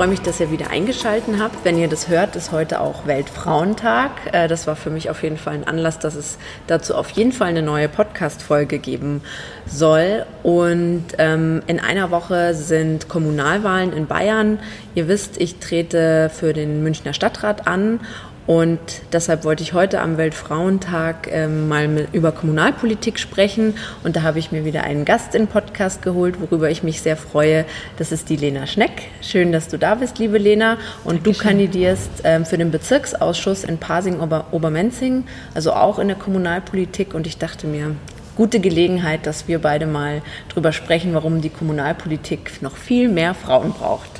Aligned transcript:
freue 0.00 0.08
mich, 0.08 0.22
dass 0.22 0.40
ihr 0.40 0.50
wieder 0.50 0.70
eingeschaltet 0.70 1.34
habt. 1.38 1.62
Wenn 1.62 1.76
ihr 1.76 1.86
das 1.86 2.08
hört, 2.08 2.34
ist 2.34 2.52
heute 2.52 2.80
auch 2.80 3.06
Weltfrauentag. 3.06 4.12
Äh, 4.32 4.48
das 4.48 4.66
war 4.66 4.74
für 4.74 4.88
mich 4.88 5.10
auf 5.10 5.22
jeden 5.22 5.36
Fall 5.36 5.52
ein 5.52 5.64
Anlass, 5.64 5.98
dass 5.98 6.14
es 6.14 6.38
dazu 6.66 6.94
auf 6.94 7.10
jeden 7.10 7.32
Fall 7.32 7.48
eine 7.48 7.60
neue 7.60 7.86
Podcast-Folge 7.86 8.78
geben 8.78 9.20
soll. 9.66 10.24
Und 10.42 11.04
ähm, 11.18 11.60
in 11.66 11.80
einer 11.80 12.10
Woche 12.10 12.54
sind 12.54 13.10
Kommunalwahlen 13.10 13.92
in 13.92 14.06
Bayern. 14.06 14.60
Ihr 14.94 15.06
wisst, 15.06 15.38
ich 15.38 15.56
trete 15.56 16.30
für 16.30 16.54
den 16.54 16.82
Münchner 16.82 17.12
Stadtrat 17.12 17.66
an 17.66 18.00
und 18.46 18.80
deshalb 19.12 19.44
wollte 19.44 19.62
ich 19.62 19.74
heute 19.74 20.00
am 20.00 20.16
Weltfrauentag 20.16 21.28
ähm, 21.30 21.68
mal 21.68 21.88
mit, 21.88 22.12
über 22.12 22.32
Kommunalpolitik 22.32 23.18
sprechen. 23.18 23.74
Und 24.02 24.16
da 24.16 24.22
habe 24.22 24.38
ich 24.38 24.50
mir 24.50 24.64
wieder 24.64 24.82
einen 24.82 25.04
Gast 25.04 25.34
in 25.34 25.46
Podcast 25.46 26.02
geholt, 26.02 26.40
worüber 26.40 26.70
ich 26.70 26.82
mich 26.82 27.00
sehr 27.00 27.16
freue. 27.16 27.64
Das 27.98 28.12
ist 28.12 28.28
die 28.28 28.36
Lena 28.36 28.66
Schneck. 28.66 29.02
Schön, 29.20 29.52
dass 29.52 29.68
du 29.68 29.78
da 29.78 29.94
bist, 29.94 30.18
liebe 30.18 30.38
Lena. 30.38 30.78
Und 31.04 31.26
Dankeschön. 31.26 31.32
du 31.32 31.38
kandidierst 31.38 32.10
ähm, 32.24 32.44
für 32.44 32.58
den 32.58 32.70
Bezirksausschuss 32.70 33.64
in 33.64 33.78
Pasing-Obermenzing, 33.78 35.24
also 35.54 35.72
auch 35.72 35.98
in 35.98 36.08
der 36.08 36.16
Kommunalpolitik. 36.16 37.14
Und 37.14 37.26
ich 37.26 37.38
dachte 37.38 37.66
mir, 37.66 37.94
gute 38.36 38.58
Gelegenheit, 38.58 39.26
dass 39.26 39.48
wir 39.48 39.60
beide 39.60 39.86
mal 39.86 40.22
drüber 40.48 40.72
sprechen, 40.72 41.14
warum 41.14 41.40
die 41.40 41.50
Kommunalpolitik 41.50 42.62
noch 42.62 42.76
viel 42.76 43.08
mehr 43.08 43.34
Frauen 43.34 43.72
braucht. 43.72 44.10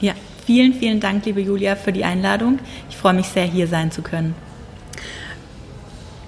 Ja, 0.00 0.14
Vielen, 0.46 0.74
vielen 0.74 1.00
Dank, 1.00 1.24
liebe 1.24 1.40
Julia, 1.40 1.74
für 1.74 1.92
die 1.92 2.04
Einladung. 2.04 2.58
Ich 2.90 2.96
freue 2.96 3.14
mich 3.14 3.26
sehr, 3.26 3.44
hier 3.44 3.66
sein 3.66 3.90
zu 3.90 4.02
können. 4.02 4.34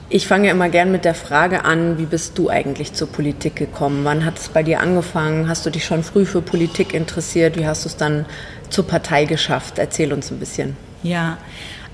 Ich 0.09 0.27
fange 0.27 0.49
immer 0.49 0.71
gern 0.71 0.91
mit 0.91 1.05
der 1.05 1.15
Frage 1.15 1.65
an, 1.65 1.99
wie 1.99 2.07
bist 2.07 2.39
du 2.39 2.49
eigentlich 2.49 2.95
zur 2.95 3.09
Politik 3.09 3.57
gekommen? 3.57 4.05
Wann 4.05 4.25
hat 4.25 4.39
es 4.39 4.49
bei 4.49 4.63
dir 4.63 4.81
angefangen? 4.81 5.49
Hast 5.49 5.67
du 5.67 5.71
dich 5.71 5.85
schon 5.85 6.03
früh 6.03 6.25
für 6.25 6.41
Politik 6.41 6.95
interessiert? 6.95 7.59
Wie 7.59 7.67
hast 7.67 7.85
du 7.85 7.89
es 7.89 7.97
dann 7.97 8.25
zur 8.71 8.87
Partei 8.87 9.27
geschafft? 9.27 9.79
Erzähl 9.79 10.13
uns 10.13 10.31
ein 10.31 10.39
bisschen. 10.39 10.77
Ja, 11.03 11.37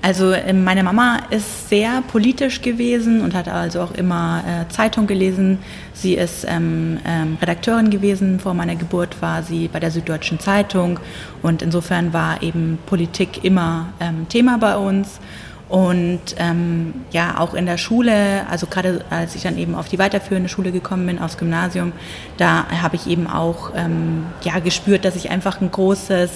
also 0.03 0.33
ähm, 0.33 0.65
meine 0.65 0.83
Mama 0.83 1.21
ist 1.31 1.69
sehr 1.69 2.03
politisch 2.03 2.61
gewesen 2.61 3.21
und 3.21 3.35
hat 3.35 3.49
also 3.49 3.81
auch 3.83 3.93
immer 3.93 4.43
äh, 4.45 4.69
Zeitung 4.69 5.07
gelesen. 5.07 5.59
Sie 5.95 6.15
ist 6.15 6.45
ähm, 6.49 6.99
ähm, 7.07 7.39
Redakteurin 7.41 7.89
gewesen. 7.89 8.41
Vor 8.41 8.53
meiner 8.53 8.75
Geburt 8.75 9.23
war 9.23 9.45
sie 9.45 9.69
bei 9.69 9.79
der 9.79 9.93
Süddeutschen 9.93 10.41
Zeitung 10.41 10.99
und 11.41 11.63
insofern 11.63 12.13
war 12.13 12.43
eben 12.43 12.81
Politik 12.87 13.45
immer 13.45 13.93
ähm, 14.01 14.29
Thema 14.29 14.59
bei 14.59 14.77
uns. 14.77 15.21
Und 15.69 16.35
ähm, 16.37 16.93
ja, 17.13 17.39
auch 17.39 17.55
in 17.55 17.65
der 17.65 17.79
Schule, 17.79 18.47
also 18.51 18.67
gerade 18.67 19.05
als 19.09 19.35
ich 19.37 19.43
dann 19.43 19.57
eben 19.57 19.75
auf 19.75 19.89
die 19.89 19.99
weiterführende 19.99 20.51
Schule 20.51 20.71
gekommen 20.71 21.07
bin, 21.07 21.19
aufs 21.19 21.39
Gymnasium, 21.39 21.93
da 22.37 22.67
habe 22.83 22.97
ich 22.97 23.07
eben 23.07 23.27
auch 23.27 23.71
ähm, 23.75 24.27
ja, 24.43 24.59
gespürt, 24.59 25.07
dass 25.07 25.17
ich 25.17 25.31
einfach 25.31 25.63
ein 25.63 25.71
großes 25.71 26.31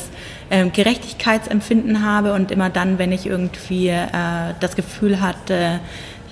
ähm, 0.50 0.72
Gerechtigkeitsempfinden 0.72 2.04
habe 2.04 2.32
und 2.32 2.50
immer 2.50 2.70
dann, 2.70 2.98
wenn 2.98 3.12
ich 3.12 3.26
irgendwie 3.26 3.88
äh, 3.88 4.06
das 4.60 4.76
Gefühl 4.76 5.20
hatte, 5.20 5.80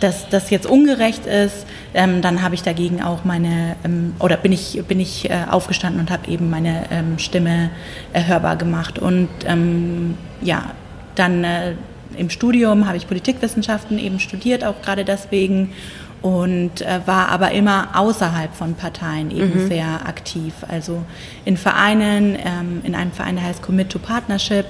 dass 0.00 0.28
das 0.28 0.50
jetzt 0.50 0.66
ungerecht 0.66 1.26
ist, 1.26 1.66
ähm, 1.94 2.20
dann 2.20 2.42
habe 2.42 2.54
ich 2.54 2.62
dagegen 2.62 3.02
auch 3.02 3.25
meine 3.25 3.76
ähm, 3.84 4.14
oder 4.19 4.36
bin 4.36 4.52
ich 4.52 4.82
bin 4.86 5.00
ich 5.00 5.30
äh, 5.30 5.44
aufgestanden 5.50 6.00
und 6.00 6.10
habe 6.10 6.28
eben 6.28 6.50
meine 6.50 6.84
ähm, 6.91 7.19
Stimme 7.19 7.70
äh, 8.12 8.25
hörbar 8.25 8.56
gemacht. 8.56 8.98
Und 8.98 9.28
ähm, 9.47 10.16
ja 10.42 10.72
dann 11.14 11.44
äh, 11.44 11.75
im 12.16 12.31
Studium 12.31 12.86
habe 12.86 12.96
ich 12.96 13.08
Politikwissenschaften 13.08 13.98
eben 13.98 14.20
studiert, 14.20 14.64
auch 14.64 14.81
gerade 14.82 15.04
deswegen 15.04 15.72
und 16.24 16.80
äh, 16.80 17.00
war 17.04 17.28
aber 17.28 17.50
immer 17.50 17.88
außerhalb 17.92 18.54
von 18.54 18.72
Parteien 18.76 19.30
eben 19.30 19.64
mhm. 19.64 19.68
sehr 19.68 20.06
aktiv. 20.06 20.54
Also 20.66 21.02
in 21.44 21.58
Vereinen, 21.58 22.34
ähm, 22.42 22.80
in 22.82 22.94
einem 22.94 23.12
Verein, 23.12 23.36
der 23.36 23.44
heißt 23.44 23.60
Commit 23.60 23.90
to 23.90 23.98
Partnership. 23.98 24.64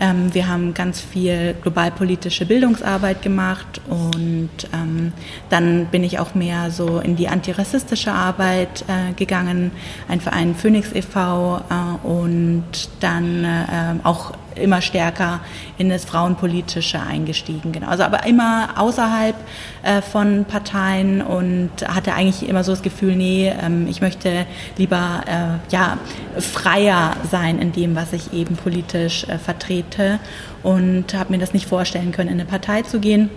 Ähm, 0.00 0.34
wir 0.34 0.48
haben 0.48 0.74
ganz 0.74 1.00
viel 1.00 1.54
globalpolitische 1.62 2.44
Bildungsarbeit 2.44 3.22
gemacht 3.22 3.80
und 3.88 4.50
ähm, 4.74 5.12
dann 5.48 5.86
bin 5.92 6.02
ich 6.02 6.18
auch 6.18 6.34
mehr 6.34 6.72
so 6.72 6.98
in 6.98 7.14
die 7.14 7.28
antirassistische 7.28 8.10
Arbeit 8.10 8.84
äh, 8.88 9.12
gegangen, 9.12 9.70
ein 10.08 10.20
Verein 10.20 10.56
Phoenix 10.56 10.92
e.V. 10.92 11.58
Äh, 11.70 12.04
und 12.04 12.64
dann 12.98 13.44
äh, 13.44 13.94
auch 14.02 14.32
immer 14.56 14.80
stärker 14.80 15.40
in 15.78 15.88
das 15.88 16.04
Frauenpolitische 16.04 17.00
eingestiegen. 17.00 17.72
Genau. 17.72 17.88
Also 17.88 18.04
aber 18.04 18.26
immer 18.26 18.70
außerhalb 18.76 19.36
äh, 19.82 20.02
von 20.02 20.44
Parteien 20.44 21.22
und 21.22 21.70
hatte 21.86 22.14
eigentlich 22.14 22.48
immer 22.48 22.64
so 22.64 22.72
das 22.72 22.82
Gefühl, 22.82 23.16
nee, 23.16 23.52
ähm, 23.60 23.86
ich 23.88 24.00
möchte 24.00 24.46
lieber 24.76 25.22
äh, 25.26 25.72
ja, 25.72 25.98
freier 26.38 27.16
sein 27.30 27.58
in 27.58 27.72
dem, 27.72 27.96
was 27.96 28.12
ich 28.12 28.32
eben 28.32 28.56
politisch 28.56 29.24
äh, 29.24 29.38
vertrete 29.38 30.18
und 30.62 31.14
habe 31.14 31.32
mir 31.32 31.38
das 31.38 31.52
nicht 31.52 31.66
vorstellen 31.66 32.12
können, 32.12 32.28
in 32.28 32.40
eine 32.40 32.44
Partei 32.44 32.82
zu 32.82 33.00
gehen. 33.00 33.30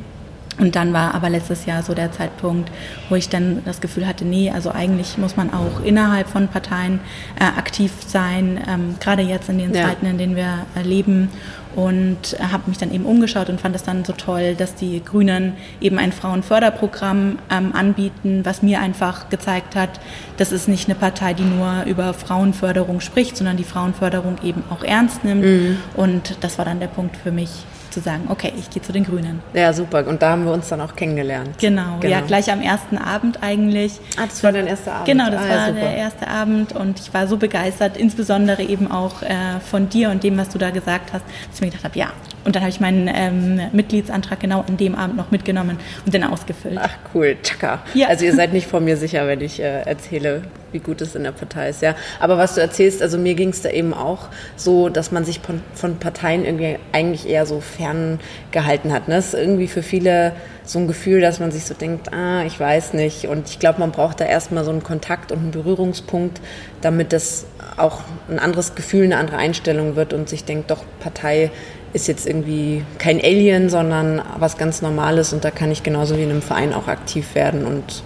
Und 0.59 0.75
dann 0.75 0.94
war 0.94 1.16
aber 1.16 1.30
letztes 1.30 1.66
Jahr 1.66 1.84
so 1.84 1.94
der 1.94 2.12
Zeitpunkt, 2.12 2.70
wo 3.08 3.16
ich 3.16 3.30
dann 3.30 3.62
das 3.66 3.81
Gefühl 3.81 4.06
hatte, 4.06 4.25
nee, 4.25 4.52
also 4.52 4.72
eigentlich 4.72 5.18
muss 5.18 5.38
man 5.38 5.52
auch 5.53 5.84
innerhalb 5.84 6.28
von 6.28 6.47
Parteien 6.47 7.00
äh, 7.40 7.46
aktiv 7.46 7.92
sein, 8.06 8.59
ähm, 8.68 8.96
gerade 9.00 9.22
jetzt 9.22 9.50
in 9.50 9.58
den 9.58 9.74
ja. 9.74 9.86
Zeiten, 9.88 10.06
in 10.06 10.17
denen 10.17 10.35
wir 10.35 10.66
äh, 10.76 10.82
leben. 10.84 11.29
Und 11.76 12.34
äh, 12.34 12.44
habe 12.52 12.64
mich 12.67 12.78
dann 12.78 12.91
eben 12.91 13.06
umgeschaut 13.06 13.50
und 13.50 13.61
fand 13.61 13.76
es 13.76 13.84
dann 13.84 14.03
so 14.03 14.11
toll, 14.11 14.56
dass 14.56 14.76
die 14.76 15.02
Grünen 15.03 15.53
eben 15.79 15.97
ein 15.97 16.11
Frauenförderprogramm 16.11 17.40
ähm, 17.50 17.73
anbieten, 17.73 18.41
was 18.44 18.61
mir 18.61 18.82
einfach 18.82 19.29
gezeigt 19.29 19.76
hat, 19.76 20.00
das 20.38 20.52
ist 20.52 20.67
nicht 20.67 20.90
eine 20.90 20.96
Partei, 20.96 21.34
die 21.34 21.44
nur 21.44 21.84
über 21.85 22.14
Frauenförderung 22.14 23.02
spricht, 23.02 23.38
sondern 23.38 23.56
die 23.56 23.64
Frauenförderung 23.64 24.38
eben 24.44 24.64
auch 24.70 24.84
ernst 24.84 25.23
nimmt. 25.23 25.44
Mhm. 25.44 25.78
Und 25.96 26.38
das 26.41 26.58
war 26.58 26.66
dann 26.66 26.79
der 26.79 26.88
Punkt 26.88 27.16
für 27.17 27.32
mich, 27.32 27.50
zu 27.91 28.00
sagen, 28.00 28.26
okay, 28.30 28.53
ich 28.58 28.70
gehe 28.70 28.82
zu 28.82 28.91
den 28.91 29.03
Grünen. 29.03 29.41
Ja, 29.53 29.74
super. 29.74 30.06
Und 30.08 30.22
da 30.22 30.32
haben 30.32 30.46
wir 30.46 30.52
uns 30.52 30.70
dann 30.70 30.82
auch 30.82 30.96
kennengelernt. 30.96 31.58
Genau, 31.59 31.97
genau. 32.00 32.14
ja, 32.14 32.22
gleich 32.22 32.52
am 32.52 32.62
ersten 32.62 32.97
Abend 32.97 33.41
eigentlich. 33.41 34.00
Ah, 34.18 34.26
das 34.28 34.44
war 34.44 34.52
dein 34.52 34.68
erster 34.68 34.94
Abend. 34.94 35.06
Genau, 35.06 35.30
das 35.30 35.41
ah, 35.41 35.50
war 35.50 35.68
ja, 35.68 35.72
der 35.72 35.96
erste 35.96 36.28
Abend 36.28 36.74
und 36.74 37.00
ich 37.00 37.14
war 37.14 37.28
so 37.28 37.38
begeistert, 37.38 37.97
insbesondere 37.97 38.64
eben 38.64 38.90
auch 38.91 39.22
äh, 39.22 39.59
von 39.70 39.90
dir 39.90 40.09
und 40.09 40.24
dem, 40.24 40.38
was 40.38 40.50
du 40.50 40.58
da 40.58 40.70
gesagt 40.70 41.14
hast, 41.14 41.24
dass 41.26 41.56
ich 41.56 41.62
mir 41.62 41.68
gedacht 41.68 41.84
habe, 41.84 42.00
ja. 42.00 42.08
Und 42.49 42.55
dann 42.55 42.63
habe 42.63 42.72
ich 42.72 42.79
meinen 42.79 43.07
ähm, 43.13 43.61
Mitgliedsantrag 43.73 44.40
genau 44.40 44.66
an 44.67 44.75
dem 44.75 44.96
Abend 44.96 45.17
noch 45.17 45.29
mitgenommen 45.29 45.78
und 46.03 46.11
den 46.16 46.23
ausgefüllt. 46.23 46.79
Ach 46.81 46.97
cool, 47.13 47.37
tschakka. 47.43 47.84
Ja. 47.93 48.07
Also 48.07 48.25
ihr 48.25 48.34
seid 48.34 48.53
nicht 48.53 48.66
vor 48.66 48.79
mir 48.79 48.97
sicher, 48.97 49.28
wenn 49.28 49.40
ich 49.41 49.59
äh, 49.59 49.84
erzähle, 49.84 50.41
wie 50.72 50.79
gut 50.79 50.99
es 51.01 51.13
in 51.13 51.22
der 51.25 51.31
Partei 51.31 51.69
ist, 51.69 51.84
ja. 51.84 51.93
Aber 52.19 52.40
was 52.40 52.55
du 52.55 52.61
erzählst, 52.61 53.03
also 53.03 53.19
mir 53.19 53.35
ging 53.35 53.49
es 53.49 53.61
da 53.61 53.69
eben 53.69 53.93
auch 53.93 54.29
so, 54.55 54.90
dass 54.90 55.11
man 55.11 55.25
sich 55.25 55.41
von, 55.41 55.61
von 55.75 55.97
Parteien 55.97 56.43
irgendwie 56.43 56.79
eigentlich 56.91 57.29
eher 57.29 57.46
so 57.46 57.59
ferngehalten 57.59 58.93
hat. 58.93 59.07
Ne? 59.07 59.17
Das 59.17 59.28
ist 59.28 59.34
irgendwie 59.35 59.67
für 59.67 59.84
viele 59.84 60.34
so 60.63 60.79
ein 60.79 60.87
Gefühl, 60.87 61.22
dass 61.22 61.40
man 61.40 61.51
sich 61.51 61.66
so 61.66 61.75
denkt, 61.75 62.11
ah, 62.13 62.46
ich 62.46 62.59
weiß 62.59 62.93
nicht. 62.93 63.28
Und 63.28 63.47
ich 63.47 63.59
glaube, 63.59 63.79
man 63.79 63.91
braucht 63.91 64.22
da 64.22 64.25
erstmal 64.25 64.63
so 64.63 64.72
einen 64.72 64.81
Kontakt 64.81 65.31
und 65.31 65.37
einen 65.37 65.51
Berührungspunkt, 65.51 66.41
damit 66.81 67.13
das 67.13 67.46
auch 67.78 68.01
ein 68.28 68.40
anderes 68.40 68.73
Gefühl, 68.73 69.05
eine 69.05 69.17
andere 69.17 69.37
Einstellung 69.37 69.96
wird 69.96 70.13
und 70.13 70.29
sich 70.29 70.46
denkt, 70.46 70.72
doch, 70.72 70.84
Partei 70.99 71.51
ist 71.94 72.08
jetzt 72.08 72.28
irgendwie 72.28 72.84
kein 72.97 73.20
Alien, 73.20 73.70
sondern 73.70 74.22
was 74.38 74.58
ganz 74.58 74.82
Normales 74.82 75.34
und 75.34 75.44
da 75.44 75.52
kann 75.52 75.72
ich 75.72 75.84
genauso 75.84 76.18
wie 76.18 76.24
in 76.24 76.30
einem 76.30 76.41
Verein 76.41 76.74
auch 76.74 76.88
aktiv 76.88 77.36
werden 77.36 77.66
und 77.66 78.03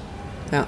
ja. 0.52 0.66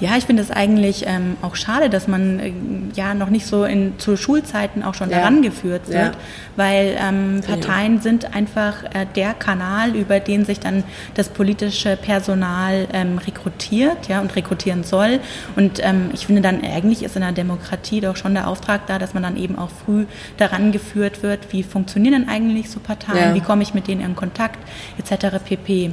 Ja, 0.00 0.16
ich 0.16 0.24
finde 0.24 0.42
es 0.42 0.50
eigentlich 0.50 1.04
ähm, 1.06 1.36
auch 1.42 1.54
schade, 1.54 1.88
dass 1.88 2.08
man 2.08 2.40
äh, 2.40 2.52
ja 2.94 3.14
noch 3.14 3.30
nicht 3.30 3.46
so 3.46 3.64
in, 3.64 3.98
zu 3.98 4.16
Schulzeiten 4.16 4.82
auch 4.82 4.94
schon 4.94 5.10
ja. 5.10 5.18
daran 5.18 5.42
geführt 5.42 5.88
wird, 5.88 6.14
ja. 6.14 6.20
weil 6.56 6.96
ähm, 6.98 7.40
Parteien 7.46 8.00
sind 8.00 8.34
einfach 8.34 8.82
äh, 8.94 9.06
der 9.14 9.32
Kanal, 9.34 9.94
über 9.94 10.18
den 10.20 10.44
sich 10.44 10.60
dann 10.60 10.82
das 11.14 11.28
politische 11.28 11.96
Personal 11.96 12.88
ähm, 12.92 13.18
rekrutiert 13.18 14.08
ja, 14.08 14.20
und 14.20 14.34
rekrutieren 14.34 14.82
soll. 14.82 15.20
Und 15.56 15.80
ähm, 15.82 16.10
ich 16.12 16.26
finde 16.26 16.42
dann 16.42 16.62
eigentlich 16.62 17.02
ist 17.02 17.16
in 17.16 17.22
der 17.22 17.32
Demokratie 17.32 18.00
doch 18.00 18.16
schon 18.16 18.34
der 18.34 18.48
Auftrag 18.48 18.86
da, 18.86 18.98
dass 18.98 19.14
man 19.14 19.22
dann 19.22 19.36
eben 19.36 19.56
auch 19.56 19.70
früh 19.70 20.06
daran 20.36 20.72
geführt 20.72 21.22
wird, 21.22 21.52
wie 21.52 21.62
funktionieren 21.62 22.12
denn 22.12 22.28
eigentlich 22.28 22.70
so 22.70 22.80
Parteien, 22.80 23.30
ja. 23.30 23.34
wie 23.34 23.40
komme 23.40 23.62
ich 23.62 23.74
mit 23.74 23.88
denen 23.88 24.00
in 24.00 24.16
Kontakt 24.16 24.58
etc. 24.98 25.38
pp. 25.44 25.92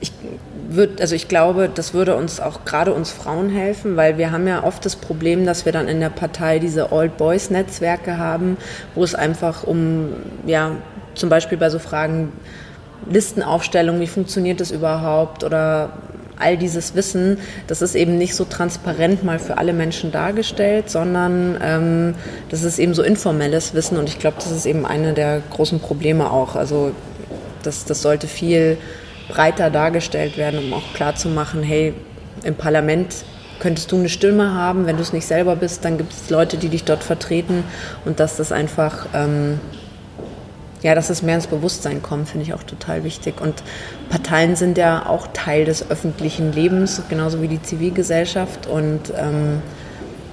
Ich 0.00 0.12
würd, 0.68 1.00
also 1.00 1.14
ich 1.14 1.28
glaube, 1.28 1.70
das 1.72 1.94
würde 1.94 2.16
uns 2.16 2.40
auch 2.40 2.64
gerade 2.64 2.92
uns 2.92 3.10
Frauen 3.10 3.50
helfen, 3.50 3.96
weil 3.96 4.18
wir 4.18 4.30
haben 4.30 4.46
ja 4.46 4.64
oft 4.64 4.84
das 4.84 4.96
Problem, 4.96 5.46
dass 5.46 5.64
wir 5.64 5.72
dann 5.72 5.88
in 5.88 6.00
der 6.00 6.10
Partei 6.10 6.58
diese 6.58 6.92
Old 6.92 7.16
Boys 7.16 7.50
Netzwerke 7.50 8.18
haben, 8.18 8.56
wo 8.94 9.04
es 9.04 9.14
einfach 9.14 9.64
um, 9.64 10.10
ja, 10.46 10.72
zum 11.14 11.28
Beispiel 11.28 11.58
bei 11.58 11.70
so 11.70 11.78
Fragen 11.78 12.32
Listenaufstellung, 13.10 14.00
wie 14.00 14.06
funktioniert 14.06 14.60
das 14.60 14.70
überhaupt 14.70 15.44
oder 15.44 15.92
all 16.38 16.56
dieses 16.56 16.94
Wissen, 16.94 17.38
das 17.66 17.82
ist 17.82 17.94
eben 17.94 18.18
nicht 18.18 18.34
so 18.34 18.44
transparent 18.44 19.22
mal 19.22 19.38
für 19.38 19.58
alle 19.58 19.72
Menschen 19.72 20.10
dargestellt, 20.12 20.90
sondern 20.90 21.58
ähm, 21.62 22.14
das 22.48 22.64
ist 22.64 22.78
eben 22.78 22.94
so 22.94 23.02
informelles 23.02 23.74
Wissen 23.74 23.96
und 23.96 24.08
ich 24.08 24.18
glaube, 24.18 24.36
das 24.38 24.50
ist 24.50 24.66
eben 24.66 24.84
eine 24.84 25.12
der 25.12 25.40
großen 25.50 25.80
Probleme 25.80 26.30
auch. 26.30 26.56
Also 26.56 26.92
das, 27.62 27.84
das 27.84 28.02
sollte 28.02 28.26
viel 28.26 28.76
breiter 29.32 29.70
dargestellt 29.70 30.36
werden, 30.36 30.58
um 30.58 30.72
auch 30.74 30.92
klarzumachen, 30.94 31.62
hey, 31.62 31.94
im 32.44 32.54
Parlament 32.54 33.14
könntest 33.60 33.92
du 33.92 33.96
eine 33.96 34.08
Stimme 34.08 34.54
haben, 34.54 34.86
wenn 34.86 34.96
du 34.96 35.02
es 35.02 35.12
nicht 35.12 35.26
selber 35.26 35.56
bist, 35.56 35.84
dann 35.84 35.96
gibt 35.96 36.12
es 36.12 36.30
Leute, 36.30 36.56
die 36.56 36.68
dich 36.68 36.84
dort 36.84 37.04
vertreten 37.04 37.64
und 38.04 38.18
dass 38.20 38.36
das 38.36 38.50
einfach, 38.50 39.06
ähm, 39.14 39.60
ja, 40.82 40.96
dass 40.96 41.10
es 41.10 41.22
mehr 41.22 41.36
ins 41.36 41.46
Bewusstsein 41.46 42.02
kommt, 42.02 42.28
finde 42.28 42.44
ich 42.44 42.54
auch 42.54 42.64
total 42.64 43.04
wichtig. 43.04 43.40
Und 43.40 43.62
Parteien 44.10 44.56
sind 44.56 44.78
ja 44.78 45.06
auch 45.06 45.28
Teil 45.32 45.64
des 45.64 45.88
öffentlichen 45.90 46.52
Lebens, 46.52 47.02
genauso 47.08 47.40
wie 47.40 47.48
die 47.48 47.62
Zivilgesellschaft 47.62 48.66
und 48.66 49.12
ähm, 49.16 49.62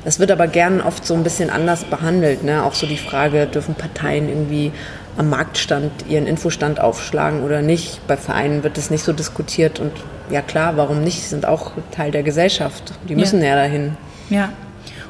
es 0.05 0.19
wird 0.19 0.31
aber 0.31 0.47
gern 0.47 0.81
oft 0.81 1.05
so 1.05 1.13
ein 1.13 1.23
bisschen 1.23 1.49
anders 1.49 1.83
behandelt. 1.83 2.43
Ne? 2.43 2.63
Auch 2.63 2.73
so 2.73 2.87
die 2.87 2.97
Frage, 2.97 3.45
dürfen 3.47 3.75
Parteien 3.75 4.29
irgendwie 4.29 4.71
am 5.19 5.29
Marktstand 5.29 5.91
ihren 6.07 6.25
Infostand 6.25 6.79
aufschlagen 6.79 7.43
oder 7.43 7.61
nicht. 7.61 8.07
Bei 8.07 8.15
Vereinen 8.15 8.63
wird 8.63 8.77
das 8.77 8.89
nicht 8.89 9.03
so 9.03 9.11
diskutiert 9.11 9.79
und 9.79 9.91
ja 10.29 10.41
klar, 10.41 10.77
warum 10.77 11.03
nicht? 11.03 11.21
Sie 11.21 11.27
sind 11.27 11.45
auch 11.45 11.73
Teil 11.91 12.11
der 12.11 12.23
Gesellschaft. 12.23 12.93
Die 13.09 13.15
müssen 13.15 13.41
ja, 13.41 13.49
ja 13.49 13.55
dahin. 13.55 13.97
Ja. 14.29 14.49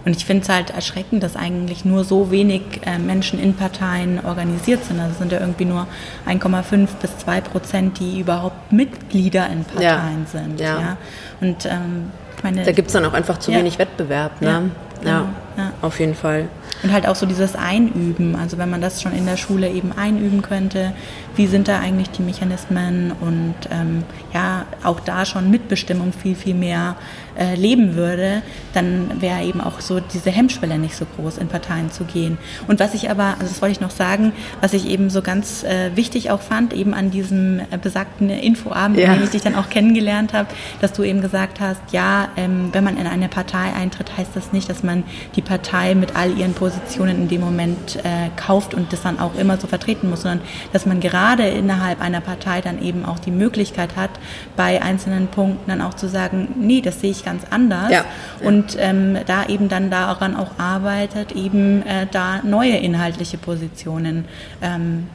Und 0.05 0.15
ich 0.15 0.25
finde 0.25 0.43
es 0.43 0.49
halt 0.49 0.71
erschreckend, 0.71 1.21
dass 1.21 1.35
eigentlich 1.35 1.85
nur 1.85 2.03
so 2.05 2.31
wenig 2.31 2.61
äh, 2.87 2.97
Menschen 2.97 3.39
in 3.39 3.53
Parteien 3.53 4.19
organisiert 4.25 4.83
sind. 4.83 4.99
Also 4.99 5.13
sind 5.19 5.31
ja 5.31 5.41
irgendwie 5.41 5.65
nur 5.65 5.85
1,5 6.27 6.87
bis 6.99 7.17
2 7.19 7.41
Prozent, 7.41 7.99
die 7.99 8.19
überhaupt 8.19 8.71
Mitglieder 8.71 9.47
in 9.47 9.63
Parteien 9.63 10.25
ja. 10.33 10.39
sind. 10.39 10.59
Ja. 10.59 10.79
ja. 10.79 10.97
Und 11.39 11.65
ähm, 11.67 12.11
meine, 12.41 12.63
da 12.63 12.71
gibt 12.71 12.87
es 12.87 12.93
dann 12.93 13.05
auch 13.05 13.13
einfach 13.13 13.37
zu 13.37 13.51
wenig 13.51 13.77
Wettbewerb. 13.77 14.41
Ne? 14.41 14.47
Ja, 14.47 14.63
genau. 15.01 15.29
ja, 15.57 15.71
auf 15.83 15.99
jeden 15.99 16.15
Fall. 16.15 16.47
Und 16.81 16.93
halt 16.93 17.07
auch 17.07 17.15
so 17.15 17.25
dieses 17.25 17.55
Einüben, 17.55 18.35
also 18.35 18.57
wenn 18.57 18.69
man 18.69 18.79
das 18.79 19.01
schon 19.01 19.11
in 19.13 19.25
der 19.25 19.35
Schule 19.35 19.69
eben 19.69 19.91
einüben 19.91 20.41
könnte, 20.41 20.93
wie 21.35 21.47
sind 21.47 21.67
da 21.67 21.79
eigentlich 21.79 22.09
die 22.11 22.21
Mechanismen? 22.21 23.11
Und 23.19 23.55
ähm, 23.69 24.03
ja, 24.33 24.65
auch 24.83 24.99
da 25.01 25.25
schon 25.25 25.51
Mitbestimmung 25.51 26.13
viel, 26.13 26.35
viel 26.35 26.55
mehr 26.55 26.95
äh, 27.39 27.55
leben 27.55 27.95
würde, 27.95 28.41
dann 28.73 29.21
wäre 29.21 29.43
eben 29.43 29.61
auch 29.61 29.79
so 29.79 29.99
diese 29.99 30.29
Hemmschwelle 30.29 30.77
nicht 30.77 30.95
so 30.95 31.05
groß, 31.15 31.37
in 31.37 31.47
Parteien 31.47 31.91
zu 31.91 32.03
gehen. 32.03 32.37
Und 32.67 32.79
was 32.79 32.93
ich 32.93 33.09
aber, 33.09 33.35
also 33.39 33.47
das 33.47 33.61
wollte 33.61 33.73
ich 33.73 33.79
noch 33.79 33.91
sagen, 33.91 34.33
was 34.61 34.73
ich 34.73 34.87
eben 34.87 35.09
so 35.09 35.21
ganz 35.21 35.63
äh, 35.63 35.95
wichtig 35.95 36.31
auch 36.31 36.41
fand, 36.41 36.73
eben 36.73 36.93
an 36.93 37.11
diesem 37.11 37.59
äh, 37.59 37.77
besagten 37.81 38.29
Infoabend, 38.29 38.99
ja. 38.99 39.13
den 39.13 39.23
ich 39.23 39.29
dich 39.29 39.41
dann 39.41 39.55
auch 39.55 39.69
kennengelernt 39.69 40.33
habe, 40.33 40.49
dass 40.81 40.93
du 40.93 41.03
eben 41.03 41.21
gesagt 41.21 41.59
hast, 41.59 41.81
ja, 41.91 42.29
ähm, 42.35 42.69
wenn 42.73 42.83
man 42.83 42.97
in 42.97 43.07
eine 43.07 43.29
Partei 43.29 43.73
eintritt, 43.73 44.17
heißt 44.17 44.31
das 44.35 44.51
nicht, 44.51 44.69
dass 44.69 44.83
man 44.83 45.03
die 45.35 45.41
Partei 45.41 45.95
mit 45.95 46.15
all 46.15 46.37
ihren 46.37 46.53
Positionen 46.53 47.23
in 47.23 47.27
dem 47.29 47.41
Moment 47.41 47.97
äh, 47.97 48.29
kauft 48.35 48.73
und 48.73 48.91
das 48.91 49.01
dann 49.01 49.19
auch 49.19 49.35
immer 49.35 49.57
so 49.57 49.67
vertreten 49.67 50.09
muss, 50.09 50.21
sondern 50.21 50.41
dass 50.73 50.85
man 50.85 50.99
gerade 50.99 51.47
innerhalb 51.47 52.01
einer 52.01 52.21
Partei 52.21 52.61
dann 52.61 52.81
eben 52.83 53.05
auch 53.05 53.19
die 53.19 53.31
Möglichkeit 53.31 53.95
hat, 53.95 54.11
bei 54.55 54.81
einzelnen 54.81 55.27
Punkten 55.27 55.69
dann 55.69 55.81
auch 55.81 55.93
zu 55.93 56.09
sagen, 56.09 56.49
nee, 56.59 56.81
das 56.81 56.99
sehe 56.99 57.11
ich 57.11 57.23
ganz 57.29 57.43
anders. 57.49 57.91
Ja. 57.91 58.05
Und 58.41 58.75
ähm, 58.79 59.17
da 59.27 59.45
eben 59.45 59.69
dann 59.69 59.91
daran 59.91 60.35
auch 60.35 60.57
arbeitet, 60.57 61.31
eben 61.33 61.85
äh, 61.85 62.07
da 62.11 62.41
neue 62.43 62.77
inhaltliche 62.77 63.37
Positionen 63.37 64.25
ähm, 64.61 65.07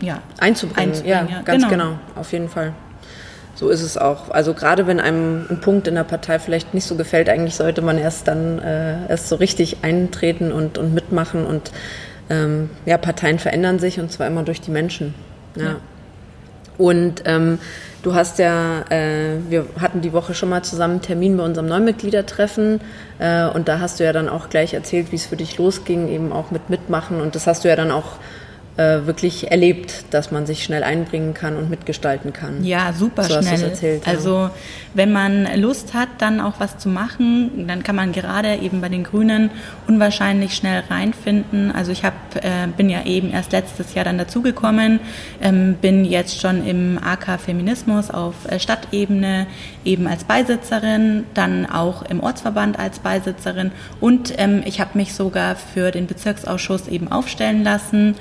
ja, 0.00 0.18
einzubringen. 0.40 0.90
einzubringen. 0.90 1.28
Ja, 1.28 1.42
ganz 1.42 1.68
genau. 1.68 1.68
genau, 1.68 1.98
auf 2.16 2.32
jeden 2.32 2.48
Fall. 2.48 2.72
So 3.54 3.68
ist 3.68 3.82
es 3.82 3.98
auch. 3.98 4.30
Also 4.30 4.54
gerade 4.54 4.86
wenn 4.86 4.98
einem 4.98 5.46
ein 5.50 5.60
Punkt 5.60 5.86
in 5.86 5.94
der 5.94 6.04
Partei 6.04 6.38
vielleicht 6.38 6.72
nicht 6.72 6.86
so 6.86 6.96
gefällt, 6.96 7.28
eigentlich 7.28 7.54
sollte 7.54 7.82
man 7.82 7.98
erst 7.98 8.26
dann 8.26 8.58
äh, 8.58 9.08
erst 9.08 9.28
so 9.28 9.36
richtig 9.36 9.78
eintreten 9.82 10.52
und, 10.52 10.78
und 10.78 10.94
mitmachen. 10.94 11.44
Und 11.44 11.70
ähm, 12.30 12.70
ja, 12.86 12.96
Parteien 12.96 13.38
verändern 13.38 13.78
sich 13.78 14.00
und 14.00 14.10
zwar 14.10 14.26
immer 14.26 14.42
durch 14.42 14.62
die 14.62 14.70
Menschen. 14.70 15.14
Ja. 15.54 15.62
ja. 15.62 15.76
Und 16.78 17.22
ähm, 17.26 17.58
du 18.02 18.14
hast 18.14 18.38
ja, 18.38 18.82
äh, 18.90 19.38
wir 19.48 19.66
hatten 19.80 20.00
die 20.00 20.12
Woche 20.12 20.34
schon 20.34 20.48
mal 20.48 20.62
zusammen 20.62 20.94
einen 20.94 21.02
Termin 21.02 21.36
bei 21.36 21.44
unserem 21.44 21.68
Neumitgliedertreffen 21.68 22.80
äh, 23.18 23.46
und 23.46 23.68
da 23.68 23.80
hast 23.80 24.00
du 24.00 24.04
ja 24.04 24.12
dann 24.12 24.28
auch 24.28 24.48
gleich 24.48 24.74
erzählt, 24.74 25.12
wie 25.12 25.16
es 25.16 25.26
für 25.26 25.36
dich 25.36 25.58
losging, 25.58 26.08
eben 26.08 26.32
auch 26.32 26.50
mit 26.50 26.68
Mitmachen. 26.70 27.20
Und 27.20 27.34
das 27.34 27.46
hast 27.46 27.64
du 27.64 27.68
ja 27.68 27.76
dann 27.76 27.90
auch 27.90 28.16
äh, 28.76 29.04
wirklich 29.04 29.50
erlebt, 29.50 30.06
dass 30.12 30.30
man 30.30 30.46
sich 30.46 30.64
schnell 30.64 30.82
einbringen 30.82 31.34
kann 31.34 31.56
und 31.56 31.68
mitgestalten 31.68 32.32
kann. 32.32 32.64
Ja, 32.64 32.94
super 32.94 33.24
so 33.24 33.42
schnell. 33.42 33.62
Erzählt, 33.62 34.08
also 34.08 34.34
ja. 34.34 34.50
wenn 34.94 35.12
man 35.12 35.46
Lust 35.60 35.92
hat, 35.92 36.08
dann 36.18 36.40
auch 36.40 36.54
was 36.58 36.78
zu 36.78 36.88
machen, 36.88 37.66
dann 37.68 37.82
kann 37.82 37.96
man 37.96 38.12
gerade 38.12 38.56
eben 38.56 38.80
bei 38.80 38.88
den 38.88 39.04
Grünen 39.04 39.50
unwahrscheinlich 39.86 40.54
schnell 40.54 40.84
reinfinden. 40.88 41.70
Also 41.70 41.92
ich 41.92 42.02
hab, 42.02 42.14
äh, 42.36 42.66
bin 42.74 42.88
ja 42.88 43.04
eben 43.04 43.30
erst 43.30 43.52
letztes 43.52 43.92
Jahr 43.92 44.06
dann 44.06 44.16
dazugekommen, 44.16 45.00
ähm, 45.42 45.76
bin 45.80 46.06
jetzt 46.06 46.40
schon 46.40 46.66
im 46.66 46.98
AK 46.98 47.38
Feminismus 47.40 48.10
auf 48.10 48.34
äh, 48.48 48.58
Stadtebene 48.58 49.48
eben 49.84 50.06
als 50.06 50.24
Beisitzerin, 50.24 51.24
dann 51.34 51.66
auch 51.66 52.02
im 52.02 52.20
Ortsverband 52.20 52.78
als 52.78 53.00
Beisitzerin 53.00 53.70
und 54.00 54.32
ähm, 54.38 54.62
ich 54.64 54.80
habe 54.80 54.96
mich 54.96 55.12
sogar 55.14 55.56
für 55.56 55.90
den 55.90 56.06
Bezirksausschuss 56.06 56.88
eben 56.88 57.12
aufstellen 57.12 57.64
lassen 57.64 58.14